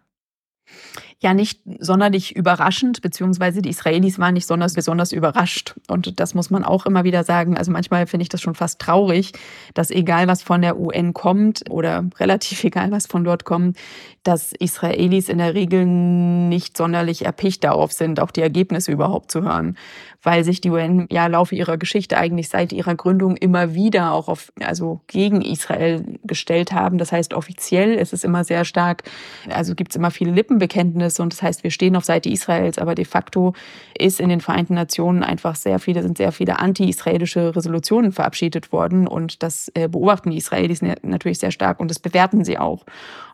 Ja 1.22 1.34
nicht 1.34 1.60
sonderlich 1.80 2.36
überraschend, 2.36 3.02
beziehungsweise 3.02 3.62
die 3.62 3.70
Israelis 3.70 4.20
waren 4.20 4.36
nicht 4.36 4.46
besonders, 4.46 4.74
besonders 4.74 5.12
überrascht. 5.12 5.76
Und 5.90 6.20
das 6.20 6.34
muss 6.34 6.50
man 6.50 6.64
auch 6.64 6.86
immer 6.86 7.04
wieder 7.04 7.26
sagen. 7.26 7.58
Also 7.58 7.72
manchmal 7.72 8.08
finde 8.08 8.24
ich 8.24 8.30
das 8.30 8.42
schon 8.42 8.56
fast 8.56 8.80
traurig, 8.80 9.34
dass 9.74 9.92
egal 9.92 10.28
was 10.28 10.42
von 10.42 10.62
der 10.62 10.80
UN 10.80 11.14
kommt 11.14 11.70
oder 11.70 12.06
relativ 12.20 12.64
egal 12.64 12.92
was 12.92 13.06
von 13.06 13.26
dort 13.26 13.44
kommt, 13.44 13.78
dass 14.24 14.54
Israelis 14.54 15.28
in 15.28 15.40
der 15.40 15.56
Regel 15.56 15.86
nicht 15.86 16.78
sonderlich 16.78 17.26
erpicht 17.26 17.66
darauf 17.66 17.92
sind, 17.92 18.20
auch 18.22 18.32
die 18.32 18.42
Ergebnisse 18.42 18.92
überhaupt 18.92 19.32
zu 19.32 19.42
hören 19.42 19.76
weil 20.22 20.44
sich 20.44 20.60
die 20.60 20.70
UN 20.70 21.08
ja 21.10 21.26
im 21.26 21.32
Laufe 21.32 21.56
ihrer 21.56 21.78
Geschichte 21.78 22.18
eigentlich 22.18 22.50
seit 22.50 22.74
ihrer 22.74 22.94
Gründung 22.96 23.38
immer 23.38 23.74
wieder 23.74 24.12
auch 24.12 24.28
auf, 24.28 24.52
also 24.60 25.00
gegen 25.08 25.42
Israel 25.42 26.04
gestellt 26.24 26.74
haben. 26.74 26.98
Das 26.98 27.14
heißt, 27.14 27.34
offiziell 27.34 27.94
ist 27.94 28.12
es 28.12 28.26
immer 28.26 28.44
sehr 28.44 28.66
stark, 28.66 29.04
also 29.50 29.76
gibt 29.76 29.92
es 29.92 29.96
immer 29.96 30.12
viele 30.12 30.32
Lippenbekenntnisse 30.32 31.09
und 31.18 31.32
das 31.32 31.42
heißt, 31.42 31.64
wir 31.64 31.72
stehen 31.72 31.96
auf 31.96 32.04
Seite 32.04 32.30
Israels, 32.30 32.78
aber 32.78 32.94
de 32.94 33.06
facto 33.06 33.54
ist 33.98 34.20
in 34.20 34.28
den 34.28 34.42
Vereinten 34.42 34.74
Nationen 34.74 35.24
einfach 35.24 35.56
sehr 35.56 35.80
viele, 35.80 36.04
sind 36.04 36.18
sehr 36.18 36.34
viele 36.34 36.60
anti-israelische 36.60 37.56
Resolutionen 37.56 38.12
verabschiedet 38.12 38.74
worden 38.74 39.08
und 39.08 39.42
das 39.42 39.72
äh, 39.76 39.88
beobachten 39.88 40.32
die 40.32 40.38
Israelis 40.38 40.82
natürlich 40.82 41.40
sehr 41.40 41.52
stark 41.52 41.80
und 41.80 41.90
das 41.90 42.00
bewerten 42.00 42.44
sie 42.44 42.58
auch. 42.58 42.86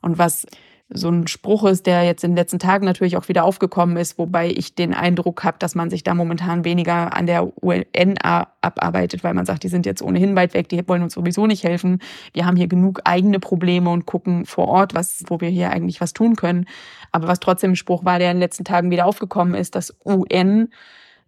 Und 0.02 0.20
was 0.20 0.46
so 0.90 1.10
ein 1.10 1.28
Spruch 1.28 1.66
ist, 1.66 1.88
der 1.88 2.04
jetzt 2.04 2.24
in 2.24 2.32
den 2.32 2.38
letzten 2.38 2.60
Tagen 2.60 2.86
natürlich 2.86 3.18
auch 3.18 3.28
wieder 3.28 3.44
aufgekommen 3.44 3.98
ist, 3.98 4.20
wobei 4.20 4.50
ich 4.50 4.76
den 4.76 4.94
Eindruck 4.94 5.44
habe, 5.44 5.58
dass 5.58 5.74
man 5.74 5.90
sich 5.90 6.04
da 6.04 6.14
momentan 6.14 6.64
weniger 6.64 7.16
an 7.16 7.26
der 7.26 7.52
UN 7.64 8.18
abarbeitet, 8.20 9.24
weil 9.24 9.34
man 9.34 9.48
sagt, 9.48 9.64
die 9.64 9.68
sind 9.68 9.88
jetzt 9.88 10.04
ohnehin 10.04 10.36
weit 10.36 10.54
weg, 10.54 10.70
die 10.70 10.88
wollen 10.88 11.02
uns 11.02 11.16
sowieso 11.16 11.48
nicht 11.48 11.64
helfen. 11.64 12.00
Wir 12.34 12.46
haben 12.46 12.56
hier 12.56 12.68
genug 12.68 13.02
eigene 13.04 13.40
Probleme 13.40 13.90
und 13.90 14.06
gucken 14.06 14.46
vor 14.46 14.68
Ort, 14.68 14.94
was, 14.94 15.24
wo 15.28 15.42
wir 15.42 15.50
hier 15.50 15.72
eigentlich 15.72 16.02
was 16.02 16.14
tun 16.14 16.36
können. 16.36 16.68
Aber 17.12 17.28
was 17.28 17.40
trotzdem 17.40 17.72
ein 17.72 17.76
Spruch 17.76 18.06
war, 18.06 18.20
der 18.20 18.30
in 18.30 18.38
den 18.38 18.42
letzten 18.42 18.64
Tagen 18.64 18.92
wieder 18.92 19.08
aufgekommen 19.08 19.56
ist, 19.56 19.74
dass 19.74 19.96
UN 20.06 20.70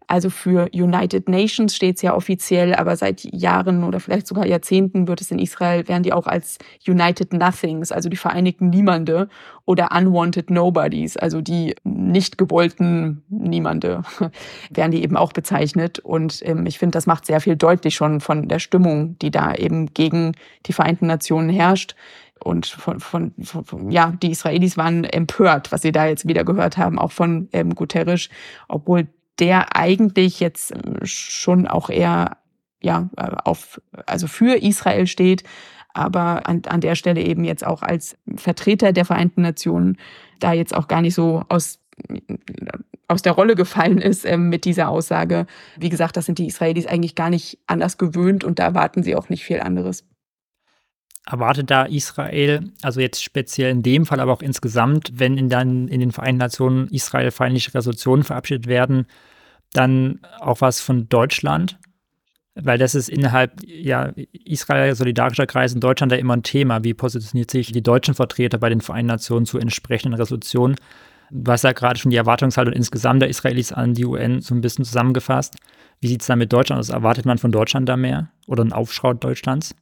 also 0.08 0.30
für 0.30 0.70
United 0.74 1.28
Nations 1.28 1.76
steht 1.76 1.98
es 1.98 2.02
ja 2.02 2.16
offiziell, 2.16 2.74
aber 2.74 2.96
seit 2.96 3.24
Jahren 3.34 3.84
oder 3.84 4.00
vielleicht 4.00 4.26
sogar 4.26 4.46
Jahrzehnten 4.46 5.08
wird 5.08 5.20
es 5.20 5.32
in 5.32 5.40
Israel, 5.40 5.86
werden 5.90 6.04
die 6.04 6.14
auch 6.14 6.28
als 6.28 6.58
United 6.88 7.34
Nothings, 7.34 7.92
also 7.92 8.08
die 8.08 8.16
Vereinigten 8.16 8.70
Niemande 8.70 9.28
oder 9.66 9.90
Unwanted 9.92 10.50
Nobodies, 10.50 11.18
also 11.18 11.42
die 11.42 11.76
nicht 11.84 12.38
gewollten 12.38 13.22
Niemande, 13.28 14.04
werden 14.70 14.92
die 14.92 15.04
eben 15.04 15.18
auch 15.18 15.34
bezeichnet. 15.34 16.00
Und 16.00 16.42
ähm, 16.46 16.66
ich 16.66 16.80
finde, 16.80 16.96
das 16.96 17.06
macht 17.06 17.26
sehr 17.26 17.42
viel 17.42 17.58
deutlich 17.58 17.96
schon 17.96 18.22
von 18.22 18.48
der 18.48 18.60
Stimmung, 18.60 19.20
die 19.20 19.30
da 19.30 19.54
eben 19.56 19.94
gegen 19.94 20.32
die 20.68 20.74
Vereinten 20.74 21.08
Nationen 21.08 21.50
herrscht. 21.50 21.96
Und 22.40 22.68
von, 22.68 23.00
von, 23.00 23.34
von, 23.42 23.92
ja, 23.92 24.14
die 24.22 24.32
Israelis 24.32 24.78
waren 24.78 25.04
empört, 25.04 25.72
was 25.72 25.82
sie 25.82 25.92
da 25.92 26.06
jetzt 26.06 26.28
wieder 26.28 26.46
gehört 26.46 26.78
haben, 26.78 27.00
auch 27.00 27.12
von 27.12 27.50
ähm, 27.52 27.74
Guterres, 27.74 28.30
obwohl 28.68 29.08
der 29.40 29.76
eigentlich 29.76 30.40
jetzt 30.40 30.72
äh, 30.72 31.06
schon 31.06 31.68
auch 31.68 31.90
eher 31.90 32.38
ja 32.82 33.10
äh, 33.18 33.32
auf 33.44 33.82
also 34.06 34.28
für 34.28 34.62
Israel 34.62 35.08
steht, 35.08 35.44
aber 35.94 36.48
an, 36.48 36.62
an 36.68 36.82
der 36.82 36.96
Stelle 36.96 37.22
eben 37.22 37.44
jetzt 37.44 37.66
auch 37.66 37.82
als 37.82 38.18
Vertreter 38.36 38.94
der 38.94 39.06
Vereinten 39.06 39.42
Nationen 39.42 39.98
da 40.40 40.54
jetzt 40.54 40.76
auch 40.76 40.88
gar 40.88 41.02
nicht 41.02 41.16
so 41.16 41.44
aus 41.50 41.80
aus 43.08 43.22
der 43.22 43.32
Rolle 43.32 43.56
gefallen 43.56 44.00
ist 44.00 44.26
äh, 44.26 44.38
mit 44.38 44.66
dieser 44.66 44.90
Aussage. 44.90 45.46
Wie 45.78 45.90
gesagt, 45.90 46.18
das 46.18 46.26
sind 46.26 46.40
die 46.40 46.48
Israelis 46.48 46.88
eigentlich 46.88 47.16
gar 47.16 47.30
nicht 47.30 47.60
anders 47.68 47.98
gewöhnt 47.98 48.44
und 48.44 48.60
da 48.60 48.66
erwarten 48.66 49.04
sie 49.04 49.16
auch 49.16 49.30
nicht 49.30 49.44
viel 49.44 49.62
anderes. 49.62 50.06
Erwartet 51.30 51.70
da 51.70 51.84
Israel, 51.84 52.72
also 52.82 53.02
jetzt 53.02 53.22
speziell 53.22 53.70
in 53.70 53.84
dem 53.84 54.06
Fall, 54.06 54.22
aber 54.22 54.32
auch 54.32 54.42
insgesamt, 54.42 55.12
wenn 55.16 55.38
in, 55.38 55.50
dann 55.50 55.90
in 55.90 56.00
den 56.00 56.14
Vereinten 56.14 56.40
Nationen 56.40 56.88
israelfeindliche 56.88 57.74
Resolutionen 57.74 58.24
verabschiedet 58.24 58.68
werden, 58.68 59.08
dann 59.74 60.22
auch 60.40 60.62
was 60.62 60.80
von 60.80 61.10
Deutschland? 61.10 61.80
Weil 62.56 62.78
das 62.78 62.96
ist 62.96 63.10
innerhalb 63.10 63.62
ja, 63.66 64.14
Israel 64.32 64.96
solidarischer 64.96 65.48
Kreis 65.48 65.74
in 65.74 65.82
Deutschland 65.82 66.14
ja 66.14 66.18
immer 66.18 66.38
ein 66.38 66.44
Thema. 66.44 66.86
Wie 66.86 66.94
positioniert 66.94 67.52
sich 67.52 67.74
die 67.74 67.84
deutschen 67.84 68.16
Vertreter 68.16 68.58
bei 68.58 68.70
den 68.70 68.80
Vereinten 68.80 69.08
Nationen 69.08 69.46
zu 69.46 69.60
entsprechenden 69.60 70.18
Resolutionen? 70.18 70.78
Du 71.30 71.52
hast 71.52 71.66
ja 71.66 71.74
gerade 71.74 72.00
schon 72.00 72.12
die 72.12 72.18
Erwartungshaltung 72.18 72.74
insgesamt 72.74 73.22
der 73.22 73.30
Israelis 73.30 73.74
an 73.74 73.94
die 73.94 74.06
UN 74.06 74.40
so 74.40 74.56
ein 74.56 74.62
bisschen 74.62 74.86
zusammengefasst. 74.86 75.58
Wie 76.00 76.08
sieht 76.08 76.22
es 76.22 76.28
da 76.28 76.38
mit 76.38 76.54
Deutschland 76.54 76.80
aus? 76.80 76.88
Erwartet 76.88 77.26
man 77.26 77.38
von 77.38 77.52
Deutschland 77.52 77.90
da 77.90 77.98
mehr 77.98 78.32
oder 78.48 78.62
einen 78.62 78.72
Aufschrau 78.72 79.14
Deutschlands? 79.14 79.76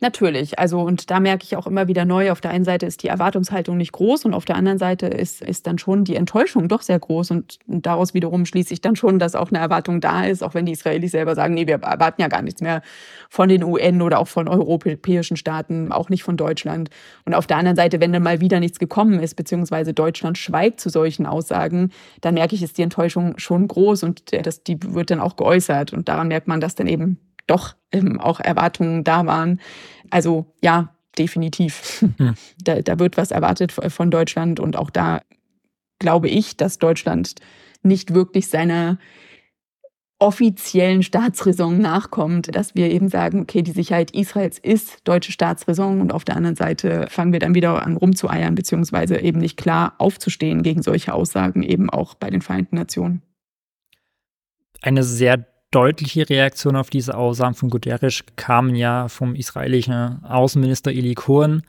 Natürlich, 0.00 0.58
also 0.58 0.80
und 0.80 1.10
da 1.10 1.20
merke 1.20 1.44
ich 1.44 1.54
auch 1.56 1.66
immer 1.66 1.88
wieder 1.88 2.06
neu, 2.06 2.30
auf 2.30 2.40
der 2.40 2.52
einen 2.52 2.64
Seite 2.64 2.86
ist 2.86 3.02
die 3.02 3.08
Erwartungshaltung 3.08 3.76
nicht 3.76 3.92
groß 3.92 4.24
und 4.24 4.32
auf 4.32 4.46
der 4.46 4.56
anderen 4.56 4.78
Seite 4.78 5.06
ist, 5.06 5.42
ist 5.42 5.66
dann 5.66 5.78
schon 5.78 6.04
die 6.04 6.16
Enttäuschung 6.16 6.68
doch 6.68 6.80
sehr 6.80 6.98
groß 6.98 7.32
und, 7.32 7.58
daraus 7.66 8.14
wiederum 8.14 8.46
schließe 8.46 8.72
ich 8.72 8.80
dann 8.80 8.96
schon, 8.96 9.18
dass 9.18 9.34
auch 9.34 9.50
eine 9.50 9.58
Erwartung 9.58 10.00
da 10.00 10.24
ist, 10.24 10.42
auch 10.42 10.54
wenn 10.54 10.64
die 10.64 10.72
Israelis 10.72 11.12
selber 11.12 11.34
sagen, 11.34 11.52
nee, 11.52 11.66
wir 11.66 11.82
erwarten 11.82 12.22
ja 12.22 12.28
gar 12.28 12.40
nichts 12.40 12.62
mehr 12.62 12.80
von 13.28 13.50
den 13.50 13.62
UN 13.62 14.00
oder 14.00 14.20
auch 14.20 14.28
von 14.28 14.48
europäischen 14.48 15.36
Staaten, 15.36 15.92
auch 15.92 16.08
nicht 16.08 16.22
von 16.22 16.38
Deutschland. 16.38 16.88
Und 17.26 17.34
auf 17.34 17.46
der 17.46 17.58
anderen 17.58 17.76
Seite, 17.76 18.00
wenn 18.00 18.12
dann 18.12 18.22
mal 18.22 18.40
wieder 18.40 18.60
nichts 18.60 18.78
gekommen 18.78 19.20
ist, 19.20 19.34
beziehungsweise 19.34 19.92
Deutschland 19.92 20.38
schweigt 20.38 20.80
zu 20.80 20.88
solchen 20.88 21.26
Aussagen, 21.26 21.90
dann 22.22 22.34
merke 22.34 22.54
ich, 22.54 22.62
ist 22.62 22.78
die 22.78 22.82
Enttäuschung 22.82 23.38
schon 23.38 23.68
groß 23.68 24.02
und 24.04 24.32
das, 24.32 24.62
die 24.62 24.78
wird 24.82 25.10
dann 25.10 25.20
auch 25.20 25.36
geäußert 25.36 25.92
und 25.92 26.08
daran 26.08 26.28
merkt 26.28 26.48
man, 26.48 26.60
dass 26.60 26.74
dann 26.74 26.86
eben 26.86 27.18
doch 27.48 27.74
ähm, 27.90 28.20
auch 28.20 28.38
Erwartungen 28.38 29.02
da 29.04 29.26
waren. 29.26 29.60
Also 30.10 30.46
ja, 30.62 30.94
definitiv. 31.18 32.04
Hm. 32.16 32.34
Da, 32.62 32.82
da 32.82 32.98
wird 32.98 33.16
was 33.16 33.30
erwartet 33.30 33.72
von 33.72 34.10
Deutschland 34.10 34.60
und 34.60 34.76
auch 34.76 34.90
da 34.90 35.22
glaube 35.98 36.28
ich, 36.28 36.56
dass 36.56 36.78
Deutschland 36.78 37.34
nicht 37.82 38.14
wirklich 38.14 38.48
seiner 38.48 38.98
offiziellen 40.20 41.04
Staatsräson 41.04 41.78
nachkommt, 41.78 42.54
dass 42.54 42.74
wir 42.74 42.90
eben 42.90 43.08
sagen, 43.08 43.40
okay, 43.40 43.62
die 43.62 43.70
Sicherheit 43.70 44.10
Israels 44.10 44.58
ist 44.58 44.98
deutsche 45.04 45.30
Staatsräson 45.30 46.00
und 46.00 46.12
auf 46.12 46.24
der 46.24 46.36
anderen 46.36 46.56
Seite 46.56 47.06
fangen 47.08 47.32
wir 47.32 47.38
dann 47.38 47.54
wieder 47.54 47.84
an 47.84 47.96
rumzueiern, 47.96 48.56
beziehungsweise 48.56 49.20
eben 49.20 49.38
nicht 49.38 49.56
klar 49.56 49.94
aufzustehen 49.98 50.62
gegen 50.62 50.82
solche 50.82 51.14
Aussagen, 51.14 51.62
eben 51.62 51.88
auch 51.88 52.14
bei 52.14 52.30
den 52.30 52.42
Vereinten 52.42 52.76
Nationen. 52.76 53.22
Eine 54.82 55.04
sehr 55.04 55.46
deutliche 55.70 56.28
Reaktion 56.28 56.76
auf 56.76 56.90
diese 56.90 57.16
Aussagen 57.16 57.54
von 57.54 57.70
Guterres 57.70 58.24
kamen 58.36 58.74
ja 58.74 59.08
vom 59.08 59.34
israelischen 59.34 60.24
Außenminister 60.24 60.90
Eli 60.90 61.14
Cohen 61.14 61.62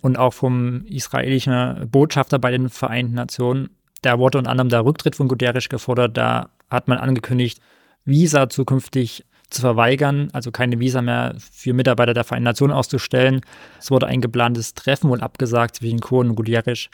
und 0.00 0.18
auch 0.18 0.34
vom 0.34 0.84
israelischen 0.84 1.88
Botschafter 1.90 2.38
bei 2.38 2.50
den 2.50 2.68
Vereinten 2.68 3.14
Nationen. 3.14 3.70
Da 4.02 4.18
wurde 4.18 4.38
unter 4.38 4.50
anderem 4.50 4.68
der 4.68 4.84
Rücktritt 4.84 5.16
von 5.16 5.28
Guterres 5.28 5.68
gefordert. 5.68 6.16
Da 6.16 6.50
hat 6.70 6.88
man 6.88 6.98
angekündigt, 6.98 7.60
Visa 8.04 8.48
zukünftig 8.48 9.24
zu 9.48 9.60
verweigern, 9.60 10.28
also 10.32 10.50
keine 10.50 10.80
Visa 10.80 11.02
mehr 11.02 11.36
für 11.38 11.72
Mitarbeiter 11.72 12.14
der 12.14 12.24
Vereinten 12.24 12.44
Nationen 12.44 12.72
auszustellen. 12.72 13.42
Es 13.78 13.90
wurde 13.90 14.06
ein 14.06 14.20
geplantes 14.20 14.74
Treffen 14.74 15.08
wohl 15.08 15.20
abgesagt 15.20 15.76
zwischen 15.76 16.00
Cohen 16.00 16.30
und 16.30 16.36
Guterres. 16.36 16.88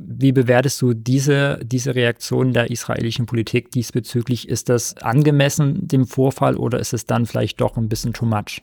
Wie 0.00 0.30
bewertest 0.30 0.80
du 0.80 0.94
diese, 0.94 1.58
diese 1.64 1.96
Reaktion 1.96 2.52
der 2.52 2.70
israelischen 2.70 3.26
Politik 3.26 3.72
diesbezüglich? 3.72 4.48
Ist 4.48 4.68
das 4.68 4.96
angemessen 4.98 5.88
dem 5.88 6.06
Vorfall 6.06 6.56
oder 6.56 6.78
ist 6.78 6.92
es 6.92 7.04
dann 7.04 7.26
vielleicht 7.26 7.60
doch 7.60 7.76
ein 7.76 7.88
bisschen 7.88 8.12
too 8.12 8.24
much? 8.24 8.62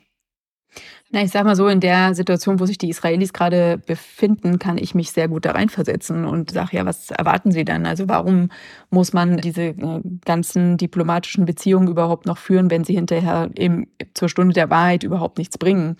Na, 1.10 1.22
ich 1.22 1.30
sag 1.30 1.44
mal 1.44 1.54
so, 1.54 1.68
in 1.68 1.78
der 1.78 2.16
Situation, 2.16 2.58
wo 2.58 2.66
sich 2.66 2.78
die 2.78 2.88
Israelis 2.88 3.32
gerade 3.32 3.78
befinden, 3.78 4.58
kann 4.58 4.76
ich 4.76 4.92
mich 4.92 5.12
sehr 5.12 5.28
gut 5.28 5.44
da 5.44 5.52
reinversetzen 5.52 6.24
und 6.24 6.50
sage, 6.50 6.76
ja, 6.76 6.84
was 6.84 7.12
erwarten 7.12 7.52
sie 7.52 7.64
dann? 7.64 7.86
Also 7.86 8.08
warum 8.08 8.48
muss 8.90 9.12
man 9.12 9.36
diese 9.36 9.66
äh, 9.66 10.00
ganzen 10.24 10.76
diplomatischen 10.78 11.44
Beziehungen 11.44 11.86
überhaupt 11.86 12.26
noch 12.26 12.38
führen, 12.38 12.72
wenn 12.72 12.82
sie 12.82 12.94
hinterher 12.94 13.50
eben 13.56 13.86
zur 14.14 14.28
Stunde 14.28 14.52
der 14.52 14.68
Wahrheit 14.68 15.04
überhaupt 15.04 15.38
nichts 15.38 15.58
bringen? 15.58 15.96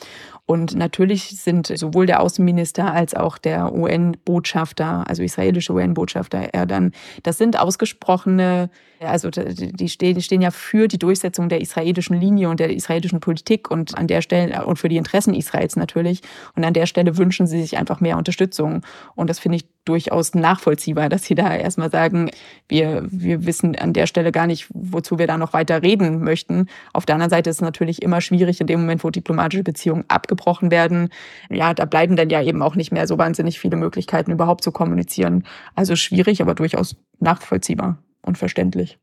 Und 0.47 0.77
natürlich 0.77 1.41
sind 1.41 1.67
sowohl 1.67 2.07
der 2.07 2.21
Außenminister 2.21 2.93
als 2.93 3.15
auch 3.15 3.37
der 3.37 3.75
UN-Botschafter, 3.75 5.09
also 5.09 5.25
israelische 5.25 5.73
UN-Botschafter, 5.73 6.51
er 6.53 6.67
dann, 6.67 6.93
das 7.25 7.37
sind 7.37 7.59
ausgesprochene, 7.59 8.71
also 9.01 9.29
die 9.31 9.89
stehen, 9.89 10.15
die 10.15 10.23
stehen 10.23 10.43
ja 10.43 10.53
für 10.53 10.87
die 10.87 10.99
Durchsetzung 10.99 11.49
der 11.49 11.61
israelischen 11.61 12.19
Linie 12.19 12.49
und 12.49 12.61
der 12.61 12.73
israelischen 12.73 13.19
Politik 13.19 13.73
und 13.73 13.99
an 13.99 14.07
der 14.07 14.23
Stelle 14.23 14.65
und 14.65 14.79
für 14.79 14.89
die 14.89 14.96
Interessen 14.97 15.35
Israels 15.35 15.77
natürlich. 15.77 16.23
Und 16.55 16.65
an 16.65 16.75
der 16.75 16.87
Stelle 16.87 17.17
wünschen 17.17 17.47
sie 17.47 17.61
sich 17.61 17.77
einfach 17.77 18.01
mehr 18.01 18.17
Unterstützung. 18.17 18.83
Und 19.15 19.31
das 19.31 19.39
finde 19.39 19.57
ich 19.57 19.67
durchaus 19.85 20.35
nachvollziehbar, 20.35 21.09
dass 21.09 21.25
sie 21.25 21.35
da 21.35 21.55
erstmal 21.55 21.91
sagen, 21.91 22.31
wir, 22.69 23.07
wir 23.09 23.47
wissen 23.47 23.77
an 23.77 23.93
der 23.93 24.07
Stelle 24.07 24.33
gar 24.33 24.47
nicht, 24.47 24.67
wozu 24.75 25.19
wir 25.19 25.27
da 25.27 25.39
noch 25.39 25.53
weiter 25.53 25.83
reden 25.83 26.23
möchten. 26.23 26.67
Auf 26.93 27.07
der 27.07 27.15
anderen 27.15 27.31
Seite 27.31 27.51
ist 27.51 27.57
es 27.57 27.63
natürlich 27.63 28.03
immer 28.03 28.21
schwierig, 28.21 28.61
in 28.61 28.67
dem 28.67 28.81
Moment, 28.81 29.05
wo 29.05 29.11
diplomatische 29.11 29.63
Beziehungen 29.63 30.05
abgebrochen 30.09 30.71
werden. 30.71 31.11
Ja, 31.51 31.73
da 31.73 31.85
bleiben 31.85 32.17
dann 32.17 32.31
ja 32.31 32.43
eben 32.43 32.63
auch 32.63 32.75
nicht 32.75 32.93
mehr 32.93 33.07
so 33.07 33.17
wahnsinnig 33.17 33.59
viele 33.59 33.77
Möglichkeiten, 33.77 34.33
überhaupt 34.33 34.65
zu 34.65 34.73
kommunizieren. 34.73 35.45
Also 35.75 35.97
schwierig, 35.97 36.43
aber 36.43 36.55
durchaus 36.55 36.97
nachvollziehbar. 37.21 37.99
und 38.23 38.37
verständlich. 38.37 38.99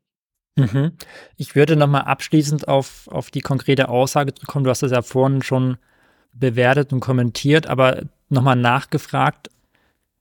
Mhm. 0.56 0.92
Ich 1.36 1.56
würde 1.56 1.76
nochmal 1.76 2.02
abschließend 2.02 2.68
auf, 2.68 3.08
auf 3.08 3.30
die 3.30 3.40
konkrete 3.40 3.88
Aussage 3.88 4.32
kommen. 4.46 4.64
Du 4.64 4.70
hast 4.70 4.82
das 4.82 4.92
ja 4.92 5.02
vorhin 5.02 5.42
schon 5.42 5.76
bewertet 6.32 6.92
und 6.92 7.00
kommentiert, 7.00 7.66
aber 7.66 8.02
nochmal 8.28 8.56
nachgefragt, 8.56 9.50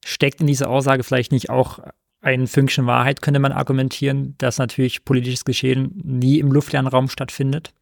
steckt 0.03 0.41
in 0.41 0.47
dieser 0.47 0.69
Aussage 0.69 1.03
vielleicht 1.03 1.31
nicht 1.31 1.49
auch 1.49 1.79
ein 2.21 2.47
Fünkchen 2.47 2.87
Wahrheit, 2.87 3.21
könnte 3.21 3.39
man 3.39 3.51
argumentieren, 3.51 4.35
dass 4.37 4.57
natürlich 4.57 5.03
politisches 5.05 5.45
Geschehen 5.45 6.01
nie 6.03 6.39
im 6.39 6.51
luftleeren 6.51 6.87
Raum 6.87 7.09
stattfindet? 7.09 7.73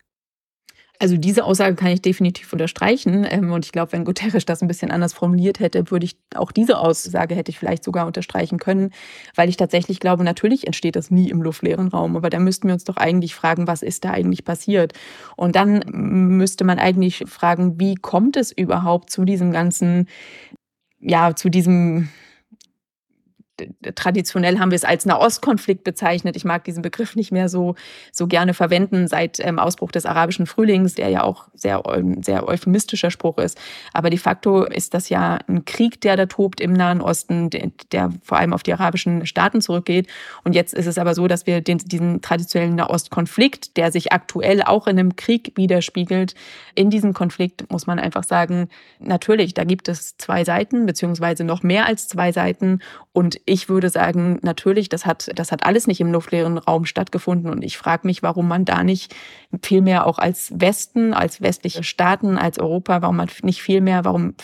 Also 1.02 1.18
diese 1.18 1.46
Aussage 1.46 1.76
kann 1.76 1.90
ich 1.90 2.04
definitiv 2.04 2.54
unterstreichen. 2.54 3.26
Ähm, 3.28 3.52
und 3.52 3.66
ich 3.66 3.72
glaube, 3.72 3.94
wenn 3.94 4.06
Guterres 4.06 4.46
das 4.46 4.62
ein 4.62 4.68
bisschen 4.68 4.92
anders 4.92 5.14
formuliert 5.14 5.60
hätte, 5.60 5.90
würde 5.90 6.06
ich 6.06 6.16
auch 6.36 6.52
diese 6.52 6.78
Aussage 6.78 7.34
hätte 7.34 7.50
ich 7.50 7.58
vielleicht 7.58 7.84
sogar 7.84 8.06
unterstreichen 8.06 8.60
können, 8.60 8.92
weil 9.34 9.50
ich 9.50 9.58
tatsächlich 9.58 10.00
glaube, 10.00 10.24
natürlich 10.24 10.68
entsteht 10.68 10.96
das 10.96 11.10
nie 11.10 11.32
im 11.32 11.42
luftleeren 11.42 11.88
Raum. 11.88 12.16
Aber 12.16 12.30
da 12.30 12.38
müssten 12.38 12.68
wir 12.68 12.76
uns 12.76 12.84
doch 12.84 12.98
eigentlich 12.98 13.34
fragen, 13.34 13.66
was 13.66 13.82
ist 13.82 14.06
da 14.06 14.12
eigentlich 14.12 14.46
passiert? 14.46 14.94
Und 15.36 15.56
dann 15.56 15.84
müsste 15.90 16.66
man 16.66 16.78
eigentlich 16.78 17.24
fragen, 17.26 17.80
wie 17.80 17.96
kommt 17.96 18.38
es 18.38 18.52
überhaupt 18.52 19.10
zu 19.10 19.26
diesem 19.26 19.52
ganzen, 19.52 20.08
ja, 21.00 21.36
zu 21.36 21.50
diesem 21.50 22.10
traditionell 23.96 24.60
haben 24.60 24.72
wir 24.72 24.76
es 24.76 24.84
als 24.84 25.06
Nahostkonflikt 25.06 25.84
bezeichnet. 25.84 26.36
Ich 26.36 26.46
mag 26.46 26.64
diesen 26.64 26.82
Begriff 26.82 27.16
nicht 27.16 27.32
mehr 27.32 27.50
so, 27.50 27.76
so 28.12 28.28
gerne 28.28 28.54
verwenden 28.54 29.08
seit 29.08 29.40
ähm, 29.40 29.60
Ausbruch 29.60 29.92
des 29.92 30.06
arabischen 30.06 30.46
Frühlings, 30.46 30.96
der 30.96 31.10
ja 31.10 31.24
auch 31.24 31.48
sehr, 31.54 31.82
sehr 32.22 32.48
euphemistischer 32.48 33.12
Spruch 33.12 33.38
ist. 33.38 33.60
Aber 33.94 34.10
de 34.10 34.20
facto 34.20 34.64
ist 34.64 34.94
das 34.94 35.10
ja 35.10 35.40
ein 35.48 35.66
Krieg, 35.66 36.02
der 36.02 36.18
da 36.18 36.26
tobt 36.26 36.62
im 36.62 36.74
Nahen 36.74 37.02
Osten, 37.02 37.50
der, 37.50 37.72
der 37.92 38.12
vor 38.24 38.38
allem 38.38 38.54
auf 38.54 38.64
die 38.64 38.74
arabischen 38.74 39.26
Staaten 39.26 39.62
zurückgeht. 39.62 40.08
Und 40.44 40.54
jetzt 40.54 40.74
ist 40.74 40.88
es 40.88 40.98
aber 40.98 41.16
so, 41.16 41.28
dass 41.28 41.48
wir 41.48 41.62
den, 41.62 41.78
diesen 41.80 42.22
traditionellen 42.22 42.76
Nahostkonflikt, 42.76 43.78
der 43.78 43.92
sich 43.92 44.12
aktuell 44.12 44.62
auch 44.64 44.88
in 44.88 45.00
einem 45.00 45.16
Krieg 45.16 45.54
widerspiegelt, 45.56 46.36
in 46.76 46.90
diesem 46.90 47.14
Konflikt 47.14 47.70
muss 47.72 47.88
man 47.88 48.00
einfach 48.00 48.24
sagen, 48.24 48.70
natürlich, 49.00 49.54
da 49.54 49.64
gibt 49.64 49.88
es 49.88 50.18
zwei 50.18 50.44
Seiten, 50.44 50.86
beziehungsweise 50.86 51.44
noch 51.44 51.64
mehr 51.64 51.86
als 51.86 52.08
zwei 52.08 52.32
Seiten. 52.32 52.80
Und 53.14 53.40
ich 53.52 53.68
würde 53.68 53.90
sagen, 53.90 54.40
natürlich, 54.44 54.88
das 54.88 55.06
hat, 55.06 55.30
das 55.36 55.52
hat 55.52 55.66
alles 55.66 55.86
nicht 55.86 56.00
im 56.00 56.10
luftleeren 56.10 56.58
Raum 56.58 56.86
stattgefunden. 56.86 57.52
Und 57.52 57.66
ich 57.66 57.78
frage 57.78 58.08
mich, 58.08 58.24
warum 58.24 58.48
man 58.48 58.64
da 58.64 58.82
nicht 58.82 59.14
viel 59.62 59.82
mehr 59.82 60.08
auch 60.08 60.20
als 60.20 60.54
Westen, 60.56 61.14
als 61.14 61.42
westliche 61.42 61.84
Staaten, 61.84 62.38
als 62.38 62.60
Europa, 62.60 63.02
warum 63.02 63.18
man 63.18 63.28
nicht 63.44 63.62
viel 63.62 63.82
warum 63.82 64.36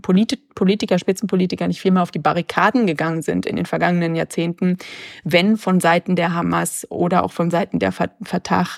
Politiker, 0.00 0.98
Spitzenpolitiker 0.98 1.66
nicht 1.66 1.80
viel 1.80 1.90
mehr 1.90 2.02
auf 2.02 2.10
die 2.10 2.18
Barrikaden 2.18 2.86
gegangen 2.86 3.22
sind 3.22 3.46
in 3.46 3.56
den 3.56 3.66
vergangenen 3.66 4.14
Jahrzehnten, 4.14 4.78
wenn 5.24 5.56
von 5.56 5.80
Seiten 5.80 6.14
der 6.14 6.32
Hamas 6.34 6.86
oder 6.90 7.24
auch 7.24 7.32
von 7.32 7.50
Seiten 7.50 7.78
der 7.78 7.92
Fatah, 7.92 8.68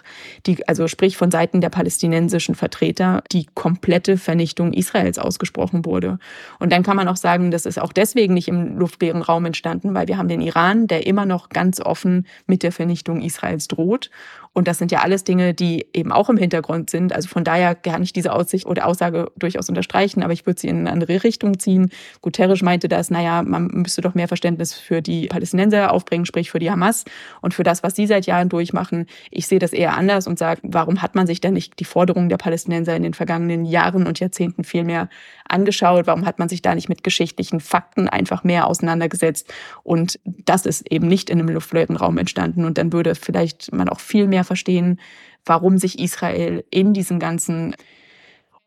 die, 0.47 0.67
also 0.67 0.89
sprich 0.89 1.17
von 1.17 1.31
Seiten 1.31 1.61
der 1.61 1.69
palästinensischen 1.69 2.55
Vertreter, 2.55 3.23
die 3.33 3.47
komplette 3.55 4.17
Vernichtung 4.17 4.73
Israels 4.73 5.19
ausgesprochen 5.19 5.85
wurde. 5.85 6.19
Und 6.59 6.73
dann 6.73 6.83
kann 6.83 6.97
man 6.97 7.09
auch 7.09 7.17
sagen, 7.17 7.51
das 7.51 7.67
ist 7.67 7.81
auch 7.81 7.93
deswegen 7.93 8.35
nicht 8.35 8.49
im 8.49 8.79
luftleeren 8.79 9.23
Raum 9.23 9.45
entstanden, 9.45 9.74
entstanden, 9.75 9.95
weil 9.95 10.09
wir 10.09 10.19
haben 10.19 10.29
den 10.29 10.41
Iran, 10.41 10.87
der 10.87 11.07
immer 11.07 11.27
noch 11.27 11.49
ganz 11.49 11.81
offen 11.81 12.27
mit 12.47 12.63
der 12.63 12.73
Vernichtung 12.73 13.21
Israels 13.21 13.69
droht. 13.69 14.11
Und 14.55 14.69
das 14.69 14.79
sind 14.79 14.93
ja 14.93 15.01
alles 15.01 15.25
Dinge, 15.25 15.53
die 15.53 15.87
eben 15.93 16.13
auch 16.13 16.31
im 16.31 16.37
Hintergrund 16.37 16.89
sind. 16.89 17.13
Also 17.13 17.29
von 17.29 17.43
daher 17.43 17.75
kann 17.75 18.03
ich 18.03 18.13
diese 18.13 18.33
Aussicht 18.33 18.67
oder 18.67 18.87
Aussage 18.87 19.31
durchaus 19.37 19.69
unterstreichen, 19.69 20.23
aber 20.23 20.33
ich 20.33 20.47
würde 20.47 20.61
sie 20.61 20.69
in 20.69 20.79
eine 20.79 20.93
andere 20.93 21.25
Richtung 21.25 21.59
ziehen. 21.59 21.91
Guterres 22.23 22.63
meinte 22.63 22.89
das, 22.89 23.11
naja, 23.11 23.43
man 23.43 23.67
müsste 23.67 24.01
doch 24.01 24.15
mehr 24.15 24.29
Verständnis 24.29 24.73
für 24.73 25.03
die 25.03 25.27
Palästinenser 25.27 25.93
aufbringen, 25.93 26.25
sprich 26.25 26.53
für 26.53 26.61
die 26.61 26.71
Hamas 26.71 27.05
und 27.41 27.53
für 27.53 27.65
das, 27.65 27.83
was 27.83 27.97
sie 27.97 28.07
seit 28.07 28.27
Jahren 28.27 28.49
durchmachen. 28.49 29.07
Ich 29.33 29.49
sehe 29.49 29.59
das 29.59 29.73
eher 29.73 29.97
anders 29.97 30.29
und 30.29 30.39
sage, 30.39 30.61
warum 30.63 31.03
hat 31.03 31.17
man 31.17 31.27
sich 31.27 31.41
denn 31.41 31.55
nicht 31.55 31.81
die 31.81 31.85
Forderungen 31.85 32.29
der 32.29 32.37
Palästinenser 32.37 32.95
in 32.95 33.03
den 33.03 33.15
vergangenen 33.15 33.65
Jahren 33.65 34.07
und 34.07 34.21
Jahrzehnten 34.21 34.63
viel 34.63 34.85
mehr 34.85 35.09
angeschaut? 35.49 36.07
Warum 36.07 36.27
hat 36.27 36.39
man 36.39 36.49
sich 36.49 36.63
da 36.63 36.77
nicht 36.77 36.89
mit 36.89 37.03
geschichtlichen 37.03 37.59
Fakten 37.59 38.09
einfach 38.09 38.45
mehr 38.45 38.69
auseinandergesetzt? 38.69 39.53
Und 39.83 40.21
das 40.25 40.65
ist 40.65 40.93
eben 40.93 41.09
nicht 41.09 41.29
in 41.29 41.41
einem 41.41 41.49
luftleeren 41.49 41.97
Raum 41.97 42.19
entstanden. 42.19 42.65
Und 42.65 42.79
dann 42.79 42.93
würde 42.93 43.17
vielleicht 43.17 43.73
man 43.73 43.89
auch 43.89 43.99
viel 43.99 44.29
mehr 44.29 44.44
verstehen, 44.45 45.01
warum 45.45 45.79
sich 45.79 45.99
Israel 45.99 46.65
in 46.71 46.93
diesem 46.93 47.19
ganzen 47.19 47.75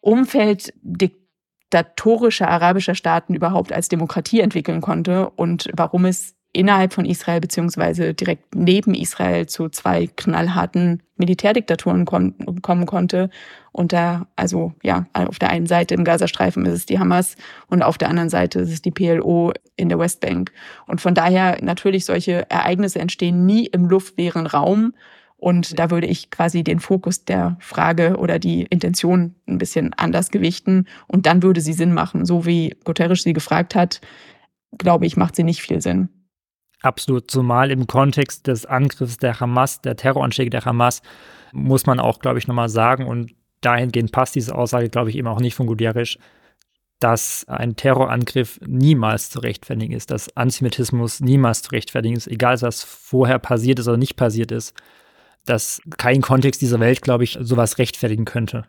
Umfeld 0.01 0.73
diktatorischer 0.81 2.49
arabischer 2.49 2.95
Staaten 2.95 3.33
überhaupt 3.33 3.73
als 3.73 3.89
Demokratie 3.89 4.41
entwickeln 4.41 4.81
konnte 4.81 5.29
und 5.31 5.69
warum 5.73 6.05
es 6.05 6.37
innerhalb 6.53 6.93
von 6.93 7.05
Israel 7.05 7.39
beziehungsweise 7.39 8.13
direkt 8.13 8.55
neben 8.55 8.95
Israel 8.95 9.45
zu 9.45 9.69
zwei 9.69 10.07
knallharten 10.07 11.03
Militärdiktaturen 11.17 12.05
kommen 12.05 12.85
konnte. 12.85 13.29
Und 13.71 13.93
da, 13.93 14.27
also 14.35 14.73
ja, 14.81 15.05
auf 15.13 15.37
der 15.37 15.51
einen 15.51 15.67
Seite 15.67 15.93
im 15.93 16.03
Gazastreifen 16.03 16.65
ist 16.65 16.73
es 16.73 16.85
die 16.87 16.97
Hamas 16.97 17.35
und 17.67 17.83
auf 17.83 17.97
der 17.97 18.09
anderen 18.09 18.29
Seite 18.29 18.59
ist 18.59 18.71
es 18.71 18.81
die 18.81 18.91
PLO 18.91 19.51
in 19.75 19.89
der 19.89 19.99
Westbank. 19.99 20.51
Und 20.87 20.99
von 20.99 21.13
daher 21.13 21.59
natürlich 21.61 22.05
solche 22.05 22.49
Ereignisse 22.49 22.99
entstehen 22.99 23.45
nie 23.45 23.67
im 23.67 23.85
luftleeren 23.85 24.47
Raum, 24.47 24.93
und 25.39 25.77
da 25.77 25.91
würde 25.91 26.07
ich 26.07 26.31
quasi 26.31 26.63
den 26.63 26.79
Fokus 26.79 27.23
der 27.23 27.57
Frage 27.59 28.17
oder 28.17 28.39
die 28.39 28.63
Intention 28.63 29.35
ein 29.47 29.59
bisschen 29.59 29.93
anders 29.93 30.31
gewichten. 30.31 30.87
Und 31.07 31.27
dann 31.27 31.43
würde 31.43 31.61
sie 31.61 31.73
Sinn 31.73 31.93
machen. 31.93 32.25
So 32.25 32.45
wie 32.47 32.75
Guterres 32.83 33.21
sie 33.21 33.33
gefragt 33.33 33.75
hat, 33.75 34.01
glaube 34.77 35.05
ich, 35.05 35.15
macht 35.15 35.35
sie 35.35 35.43
nicht 35.43 35.61
viel 35.61 35.79
Sinn. 35.79 36.09
Absolut, 36.81 37.29
zumal 37.29 37.71
im 37.71 37.85
Kontext 37.85 38.47
des 38.47 38.65
Angriffs 38.65 39.17
der 39.17 39.39
Hamas, 39.39 39.81
der 39.81 39.95
Terroranschläge 39.95 40.49
der 40.49 40.65
Hamas, 40.65 41.01
muss 41.51 41.85
man 41.85 41.99
auch, 41.99 42.19
glaube 42.19 42.39
ich, 42.39 42.47
nochmal 42.47 42.69
sagen, 42.69 43.05
und 43.07 43.31
dahingehend 43.61 44.11
passt 44.11 44.35
diese 44.35 44.53
Aussage, 44.53 44.89
glaube 44.89 45.09
ich, 45.09 45.15
eben 45.15 45.27
auch 45.27 45.39
nicht 45.39 45.55
von 45.55 45.65
Guterres, 45.65 46.17
dass 46.99 47.45
ein 47.47 47.75
Terrorangriff 47.75 48.59
niemals 48.65 49.29
zu 49.29 49.39
rechtfertigen 49.39 49.93
ist, 49.93 50.11
dass 50.11 50.35
Antisemitismus 50.35 51.19
niemals 51.19 51.63
zu 51.63 51.71
rechtfertigen 51.71 52.15
ist, 52.15 52.27
egal 52.27 52.59
was 52.61 52.83
vorher 52.83 53.39
passiert 53.39 53.79
ist 53.79 53.87
oder 53.87 53.97
nicht 53.97 54.15
passiert 54.15 54.51
ist 54.51 54.73
dass 55.49 55.81
kein 55.97 56.21
Kontext 56.21 56.61
dieser 56.61 56.79
Welt, 56.79 57.01
glaube 57.01 57.23
ich, 57.23 57.37
sowas 57.41 57.77
rechtfertigen 57.77 58.25
könnte. 58.25 58.65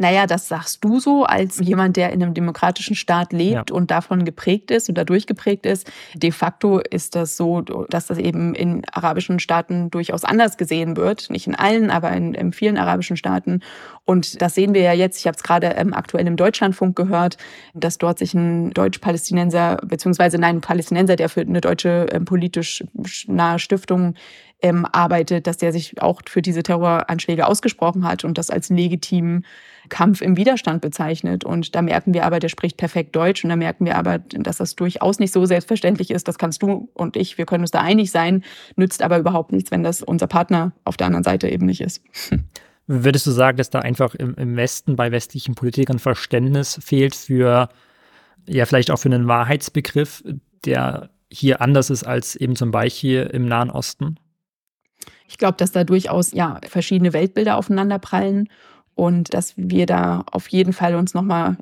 Naja, 0.00 0.26
das 0.26 0.48
sagst 0.48 0.82
du 0.82 0.98
so 0.98 1.24
als 1.24 1.60
jemand, 1.60 1.98
der 1.98 2.10
in 2.10 2.22
einem 2.22 2.32
demokratischen 2.32 2.96
Staat 2.96 3.34
lebt 3.34 3.68
ja. 3.68 3.76
und 3.76 3.90
davon 3.90 4.24
geprägt 4.24 4.70
ist 4.70 4.88
oder 4.88 5.04
durchgeprägt 5.04 5.66
ist. 5.66 5.92
De 6.14 6.32
facto 6.32 6.78
ist 6.78 7.14
das 7.14 7.36
so, 7.36 7.60
dass 7.60 8.06
das 8.06 8.16
eben 8.16 8.54
in 8.54 8.82
arabischen 8.90 9.40
Staaten 9.40 9.90
durchaus 9.90 10.24
anders 10.24 10.56
gesehen 10.56 10.96
wird. 10.96 11.28
Nicht 11.28 11.46
in 11.46 11.54
allen, 11.54 11.90
aber 11.90 12.12
in, 12.12 12.32
in 12.32 12.54
vielen 12.54 12.78
arabischen 12.78 13.18
Staaten. 13.18 13.60
Und 14.06 14.40
das 14.40 14.54
sehen 14.54 14.72
wir 14.72 14.80
ja 14.80 14.94
jetzt. 14.94 15.18
Ich 15.18 15.26
habe 15.26 15.36
es 15.36 15.42
gerade 15.42 15.66
ähm, 15.76 15.92
aktuell 15.92 16.26
im 16.26 16.36
Deutschlandfunk 16.36 16.96
gehört, 16.96 17.36
dass 17.74 17.98
dort 17.98 18.18
sich 18.18 18.32
ein 18.32 18.70
Deutsch-Palästinenser, 18.70 19.82
beziehungsweise 19.84 20.38
nein, 20.38 20.56
ein 20.56 20.60
Palästinenser, 20.62 21.16
der 21.16 21.28
für 21.28 21.42
eine 21.42 21.60
deutsche 21.60 22.06
ähm, 22.10 22.24
politisch 22.24 22.82
nahe 23.26 23.58
Stiftung 23.58 24.14
ähm, 24.62 24.86
arbeitet, 24.90 25.46
dass 25.46 25.56
der 25.56 25.72
sich 25.72 26.00
auch 26.02 26.22
für 26.26 26.42
diese 26.42 26.62
Terroranschläge 26.62 27.46
ausgesprochen 27.46 28.04
hat 28.04 28.24
und 28.24 28.38
das 28.38 28.50
als 28.50 28.68
legitimen 28.68 29.44
Kampf 29.88 30.20
im 30.20 30.36
Widerstand 30.36 30.82
bezeichnet. 30.82 31.44
Und 31.44 31.74
da 31.74 31.82
merken 31.82 32.14
wir 32.14 32.24
aber, 32.24 32.38
der 32.38 32.48
spricht 32.48 32.76
perfekt 32.76 33.16
Deutsch 33.16 33.42
und 33.44 33.50
da 33.50 33.56
merken 33.56 33.84
wir 33.84 33.96
aber, 33.96 34.18
dass 34.18 34.58
das 34.58 34.76
durchaus 34.76 35.18
nicht 35.18 35.32
so 35.32 35.44
selbstverständlich 35.46 36.10
ist. 36.10 36.28
Das 36.28 36.38
kannst 36.38 36.62
du 36.62 36.88
und 36.94 37.16
ich, 37.16 37.38
wir 37.38 37.46
können 37.46 37.64
uns 37.64 37.70
da 37.70 37.80
einig 37.80 38.10
sein, 38.10 38.44
nützt 38.76 39.02
aber 39.02 39.18
überhaupt 39.18 39.52
nichts, 39.52 39.70
wenn 39.70 39.82
das 39.82 40.02
unser 40.02 40.26
Partner 40.26 40.72
auf 40.84 40.96
der 40.96 41.06
anderen 41.06 41.24
Seite 41.24 41.48
eben 41.48 41.66
nicht 41.66 41.80
ist. 41.80 42.02
Würdest 42.86 43.26
du 43.26 43.30
sagen, 43.30 43.56
dass 43.56 43.70
da 43.70 43.78
einfach 43.78 44.14
im, 44.16 44.34
im 44.34 44.56
Westen 44.56 44.96
bei 44.96 45.12
westlichen 45.12 45.54
Politikern 45.54 46.00
Verständnis 46.00 46.80
fehlt 46.82 47.14
für, 47.14 47.68
ja, 48.48 48.66
vielleicht 48.66 48.90
auch 48.90 48.98
für 48.98 49.08
einen 49.08 49.28
Wahrheitsbegriff, 49.28 50.24
der 50.64 51.10
hier 51.30 51.60
anders 51.60 51.90
ist 51.90 52.02
als 52.02 52.34
eben 52.34 52.56
zum 52.56 52.72
Beispiel 52.72 53.30
im 53.32 53.46
Nahen 53.46 53.70
Osten? 53.70 54.16
Ich 55.30 55.38
glaube, 55.38 55.54
dass 55.56 55.70
da 55.70 55.84
durchaus 55.84 56.32
ja 56.32 56.60
verschiedene 56.66 57.12
Weltbilder 57.12 57.56
aufeinanderprallen 57.56 58.48
und 58.96 59.32
dass 59.32 59.54
wir 59.56 59.86
da 59.86 60.24
auf 60.30 60.48
jeden 60.48 60.72
Fall 60.72 60.96
uns 60.96 61.14
nochmal 61.14 61.56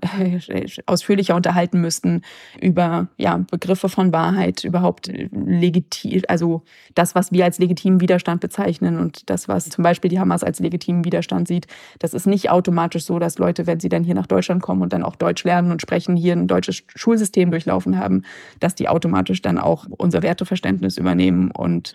ausführlicher 0.86 1.36
unterhalten 1.36 1.78
müssten 1.80 2.22
über 2.60 3.08
ja, 3.18 3.44
Begriffe 3.50 3.90
von 3.90 4.10
Wahrheit, 4.10 4.64
überhaupt 4.64 5.06
legitim, 5.06 6.22
also 6.28 6.62
das, 6.94 7.14
was 7.14 7.30
wir 7.30 7.44
als 7.44 7.58
legitimen 7.58 8.00
Widerstand 8.00 8.40
bezeichnen 8.40 8.98
und 8.98 9.28
das, 9.28 9.48
was 9.48 9.68
zum 9.68 9.84
Beispiel 9.84 10.08
die 10.08 10.18
Hamas 10.18 10.42
als 10.42 10.60
legitimen 10.60 11.04
Widerstand 11.04 11.46
sieht. 11.46 11.66
Das 11.98 12.14
ist 12.14 12.26
nicht 12.26 12.50
automatisch 12.50 13.04
so, 13.04 13.18
dass 13.18 13.38
Leute, 13.38 13.66
wenn 13.66 13.80
sie 13.80 13.90
dann 13.90 14.02
hier 14.02 14.14
nach 14.14 14.26
Deutschland 14.26 14.62
kommen 14.62 14.80
und 14.80 14.94
dann 14.94 15.04
auch 15.04 15.14
Deutsch 15.14 15.44
lernen 15.44 15.70
und 15.70 15.82
sprechen, 15.82 16.16
hier 16.16 16.32
ein 16.32 16.48
deutsches 16.48 16.82
Schulsystem 16.96 17.50
durchlaufen 17.50 17.98
haben, 17.98 18.22
dass 18.60 18.74
die 18.74 18.88
automatisch 18.88 19.42
dann 19.42 19.58
auch 19.58 19.86
unser 19.90 20.22
Werteverständnis 20.22 20.96
übernehmen 20.96 21.50
und 21.50 21.92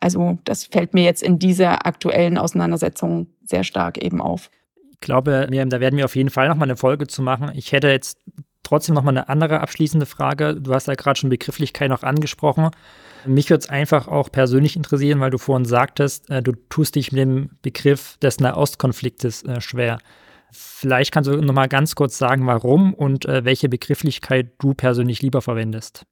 also 0.00 0.38
das 0.44 0.64
fällt 0.64 0.94
mir 0.94 1.04
jetzt 1.04 1.22
in 1.22 1.38
dieser 1.38 1.86
aktuellen 1.86 2.38
Auseinandersetzung 2.38 3.28
sehr 3.44 3.64
stark 3.64 3.98
eben 3.98 4.20
auf. 4.20 4.50
Ich 4.92 5.00
glaube, 5.00 5.46
Miriam, 5.50 5.70
da 5.70 5.80
werden 5.80 5.96
wir 5.96 6.04
auf 6.04 6.16
jeden 6.16 6.30
Fall 6.30 6.48
nochmal 6.48 6.68
eine 6.68 6.76
Folge 6.76 7.06
zu 7.06 7.22
machen. 7.22 7.52
Ich 7.54 7.72
hätte 7.72 7.88
jetzt 7.88 8.18
trotzdem 8.62 8.94
nochmal 8.94 9.16
eine 9.16 9.28
andere 9.28 9.60
abschließende 9.60 10.06
Frage. 10.06 10.60
Du 10.60 10.74
hast 10.74 10.88
ja 10.88 10.94
gerade 10.94 11.18
schon 11.18 11.30
Begrifflichkeit 11.30 11.90
noch 11.90 12.02
angesprochen. 12.02 12.70
Mich 13.26 13.48
würde 13.50 13.60
es 13.60 13.70
einfach 13.70 14.08
auch 14.08 14.30
persönlich 14.30 14.76
interessieren, 14.76 15.20
weil 15.20 15.30
du 15.30 15.38
vorhin 15.38 15.64
sagtest, 15.64 16.30
äh, 16.30 16.42
du 16.42 16.52
tust 16.68 16.96
dich 16.96 17.12
mit 17.12 17.20
dem 17.20 17.50
Begriff 17.62 18.16
des 18.18 18.40
Nahostkonfliktes 18.40 19.44
äh, 19.44 19.60
schwer. 19.60 19.98
Vielleicht 20.50 21.12
kannst 21.12 21.28
du 21.30 21.36
nochmal 21.40 21.68
ganz 21.68 21.94
kurz 21.94 22.18
sagen, 22.18 22.46
warum 22.46 22.94
und 22.94 23.26
äh, 23.26 23.44
welche 23.44 23.68
Begrifflichkeit 23.68 24.52
du 24.58 24.74
persönlich 24.74 25.22
lieber 25.22 25.42
verwendest. 25.42 26.04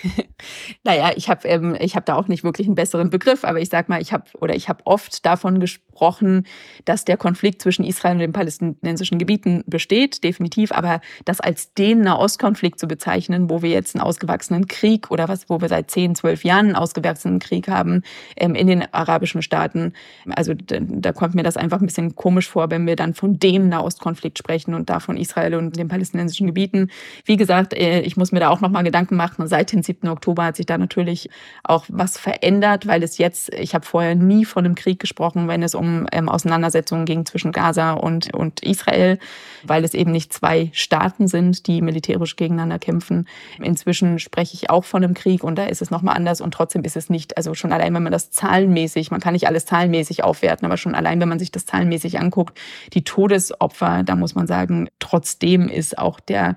naja, 0.84 1.12
ich 1.16 1.28
habe 1.28 1.46
ähm, 1.48 1.74
hab 1.74 2.06
da 2.06 2.16
auch 2.16 2.28
nicht 2.28 2.44
wirklich 2.44 2.66
einen 2.66 2.74
besseren 2.74 3.10
Begriff, 3.10 3.44
aber 3.44 3.60
ich 3.60 3.68
sag 3.68 3.88
mal, 3.88 4.00
ich 4.00 4.12
habe 4.12 4.24
oder 4.40 4.54
ich 4.54 4.68
habe 4.68 4.80
oft 4.84 5.24
davon 5.24 5.60
gesprochen, 5.60 6.46
dass 6.84 7.04
der 7.04 7.16
Konflikt 7.16 7.62
zwischen 7.62 7.84
Israel 7.84 8.14
und 8.14 8.20
den 8.20 8.32
palästinensischen 8.32 9.18
Gebieten 9.18 9.62
besteht, 9.66 10.24
definitiv, 10.24 10.72
aber 10.72 11.00
das 11.24 11.40
als 11.40 11.74
den 11.74 12.00
Nahostkonflikt 12.00 12.78
zu 12.78 12.86
bezeichnen, 12.86 13.50
wo 13.50 13.62
wir 13.62 13.70
jetzt 13.70 13.94
einen 13.94 14.02
ausgewachsenen 14.02 14.66
Krieg 14.66 15.10
oder 15.10 15.28
was, 15.28 15.48
wo 15.48 15.60
wir 15.60 15.68
seit 15.68 15.90
10, 15.90 16.14
12 16.14 16.44
Jahren 16.44 16.66
einen 16.66 16.76
ausgewachsenen 16.76 17.38
Krieg 17.38 17.68
haben 17.68 18.02
ähm, 18.36 18.54
in 18.54 18.66
den 18.66 18.92
arabischen 18.92 19.42
Staaten, 19.42 19.92
also 20.34 20.54
da, 20.54 20.78
da 20.80 21.12
kommt 21.12 21.34
mir 21.34 21.42
das 21.42 21.56
einfach 21.56 21.80
ein 21.80 21.86
bisschen 21.86 22.14
komisch 22.16 22.48
vor, 22.48 22.70
wenn 22.70 22.86
wir 22.86 22.96
dann 22.96 23.14
von 23.14 23.38
dem 23.38 23.68
Nahostkonflikt 23.68 24.38
sprechen 24.38 24.74
und 24.74 24.90
da 24.90 25.00
von 25.00 25.16
Israel 25.16 25.54
und 25.54 25.76
den 25.76 25.88
palästinensischen 25.88 26.46
Gebieten. 26.46 26.90
Wie 27.24 27.36
gesagt, 27.36 27.74
äh, 27.74 28.00
ich 28.00 28.16
muss 28.16 28.32
mir 28.32 28.40
da 28.40 28.50
auch 28.50 28.60
nochmal 28.60 28.84
Gedanken 28.84 29.16
machen, 29.16 29.46
seit 29.46 29.72
den 29.72 29.81
7. 29.82 30.08
Oktober 30.08 30.44
hat 30.44 30.56
sich 30.56 30.66
da 30.66 30.78
natürlich 30.78 31.28
auch 31.64 31.84
was 31.88 32.18
verändert, 32.18 32.86
weil 32.86 33.02
es 33.02 33.18
jetzt, 33.18 33.52
ich 33.54 33.74
habe 33.74 33.84
vorher 33.84 34.14
nie 34.14 34.44
von 34.44 34.64
einem 34.64 34.74
Krieg 34.74 34.98
gesprochen, 34.98 35.48
wenn 35.48 35.62
es 35.62 35.74
um 35.74 36.06
ähm, 36.12 36.28
Auseinandersetzungen 36.28 37.04
ging 37.04 37.26
zwischen 37.26 37.52
Gaza 37.52 37.92
und, 37.92 38.34
und 38.34 38.62
Israel, 38.62 39.18
weil 39.64 39.84
es 39.84 39.94
eben 39.94 40.12
nicht 40.12 40.32
zwei 40.32 40.70
Staaten 40.72 41.28
sind, 41.28 41.66
die 41.66 41.82
militärisch 41.82 42.36
gegeneinander 42.36 42.78
kämpfen. 42.78 43.28
Inzwischen 43.60 44.18
spreche 44.18 44.54
ich 44.54 44.70
auch 44.70 44.84
von 44.84 45.04
einem 45.04 45.14
Krieg 45.14 45.44
und 45.44 45.56
da 45.56 45.64
ist 45.64 45.82
es 45.82 45.90
nochmal 45.90 46.16
anders 46.16 46.40
und 46.40 46.52
trotzdem 46.54 46.82
ist 46.84 46.96
es 46.96 47.10
nicht, 47.10 47.36
also 47.36 47.54
schon 47.54 47.72
allein, 47.72 47.94
wenn 47.94 48.02
man 48.02 48.12
das 48.12 48.30
zahlenmäßig, 48.30 49.10
man 49.10 49.20
kann 49.20 49.32
nicht 49.32 49.46
alles 49.46 49.66
zahlenmäßig 49.66 50.24
aufwerten, 50.24 50.66
aber 50.66 50.76
schon 50.76 50.94
allein, 50.94 51.20
wenn 51.20 51.28
man 51.28 51.38
sich 51.38 51.52
das 51.52 51.66
zahlenmäßig 51.66 52.18
anguckt, 52.20 52.58
die 52.92 53.04
Todesopfer, 53.04 54.02
da 54.02 54.16
muss 54.16 54.34
man 54.34 54.46
sagen, 54.46 54.88
trotzdem 54.98 55.68
ist 55.68 55.98
auch 55.98 56.20
der 56.20 56.56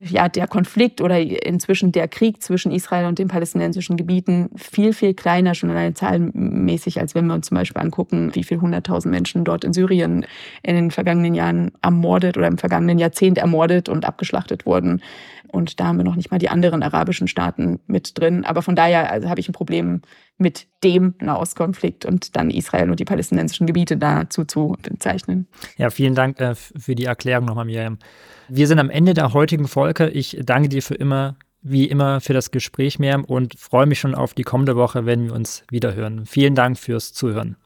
ja, 0.00 0.28
der 0.28 0.46
Konflikt 0.46 1.00
oder 1.00 1.18
inzwischen 1.18 1.90
der 1.90 2.06
Krieg 2.06 2.40
zwischen 2.40 2.70
Israel 2.70 3.06
und 3.06 3.18
den 3.18 3.26
palästinensischen 3.26 3.96
Gebieten 3.96 4.48
viel, 4.54 4.92
viel 4.92 5.12
kleiner, 5.12 5.56
schon 5.56 5.70
allein 5.70 5.96
zahlenmäßig, 5.96 7.00
als 7.00 7.16
wenn 7.16 7.26
wir 7.26 7.34
uns 7.34 7.48
zum 7.48 7.56
Beispiel 7.56 7.82
angucken, 7.82 8.32
wie 8.34 8.44
viele 8.44 8.60
hunderttausend 8.60 9.12
Menschen 9.12 9.44
dort 9.44 9.64
in 9.64 9.72
Syrien 9.72 10.24
in 10.62 10.76
den 10.76 10.90
vergangenen 10.92 11.34
Jahren 11.34 11.72
ermordet 11.82 12.36
oder 12.36 12.46
im 12.46 12.58
vergangenen 12.58 12.98
Jahrzehnt 13.00 13.38
ermordet 13.38 13.88
und 13.88 14.04
abgeschlachtet 14.04 14.66
wurden. 14.66 15.02
Und 15.48 15.80
da 15.80 15.86
haben 15.86 15.96
wir 15.96 16.04
noch 16.04 16.16
nicht 16.16 16.30
mal 16.30 16.38
die 16.38 16.50
anderen 16.50 16.82
arabischen 16.82 17.26
Staaten 17.26 17.80
mit 17.86 18.18
drin. 18.18 18.44
Aber 18.44 18.62
von 18.62 18.76
daher 18.76 19.10
also 19.10 19.28
habe 19.28 19.40
ich 19.40 19.48
ein 19.48 19.54
Problem 19.54 20.02
mit 20.38 20.66
dem 20.84 21.14
Nahostkonflikt 21.20 22.06
und 22.06 22.36
dann 22.36 22.50
Israel 22.50 22.90
und 22.90 23.00
die 23.00 23.04
palästinensischen 23.04 23.66
Gebiete 23.66 23.96
dazu 23.96 24.44
zu 24.44 24.76
bezeichnen. 24.82 25.48
Ja, 25.76 25.90
vielen 25.90 26.14
Dank 26.14 26.40
äh, 26.40 26.54
für 26.54 26.94
die 26.94 27.04
Erklärung 27.04 27.46
nochmal, 27.46 27.64
Miriam. 27.64 27.98
Wir 28.48 28.66
sind 28.66 28.78
am 28.78 28.88
Ende 28.90 29.14
der 29.14 29.34
heutigen 29.34 29.68
Folge. 29.68 30.08
Ich 30.08 30.38
danke 30.42 30.68
dir 30.68 30.82
für 30.82 30.94
immer, 30.94 31.36
wie 31.60 31.86
immer, 31.86 32.20
für 32.20 32.32
das 32.32 32.50
Gespräch, 32.50 32.98
Miriam, 32.98 33.24
und 33.24 33.58
freue 33.58 33.86
mich 33.86 33.98
schon 33.98 34.14
auf 34.14 34.32
die 34.32 34.44
kommende 34.44 34.76
Woche, 34.76 35.06
wenn 35.06 35.26
wir 35.26 35.34
uns 35.34 35.64
wiederhören. 35.70 36.24
Vielen 36.24 36.54
Dank 36.54 36.78
fürs 36.78 37.12
Zuhören. 37.12 37.56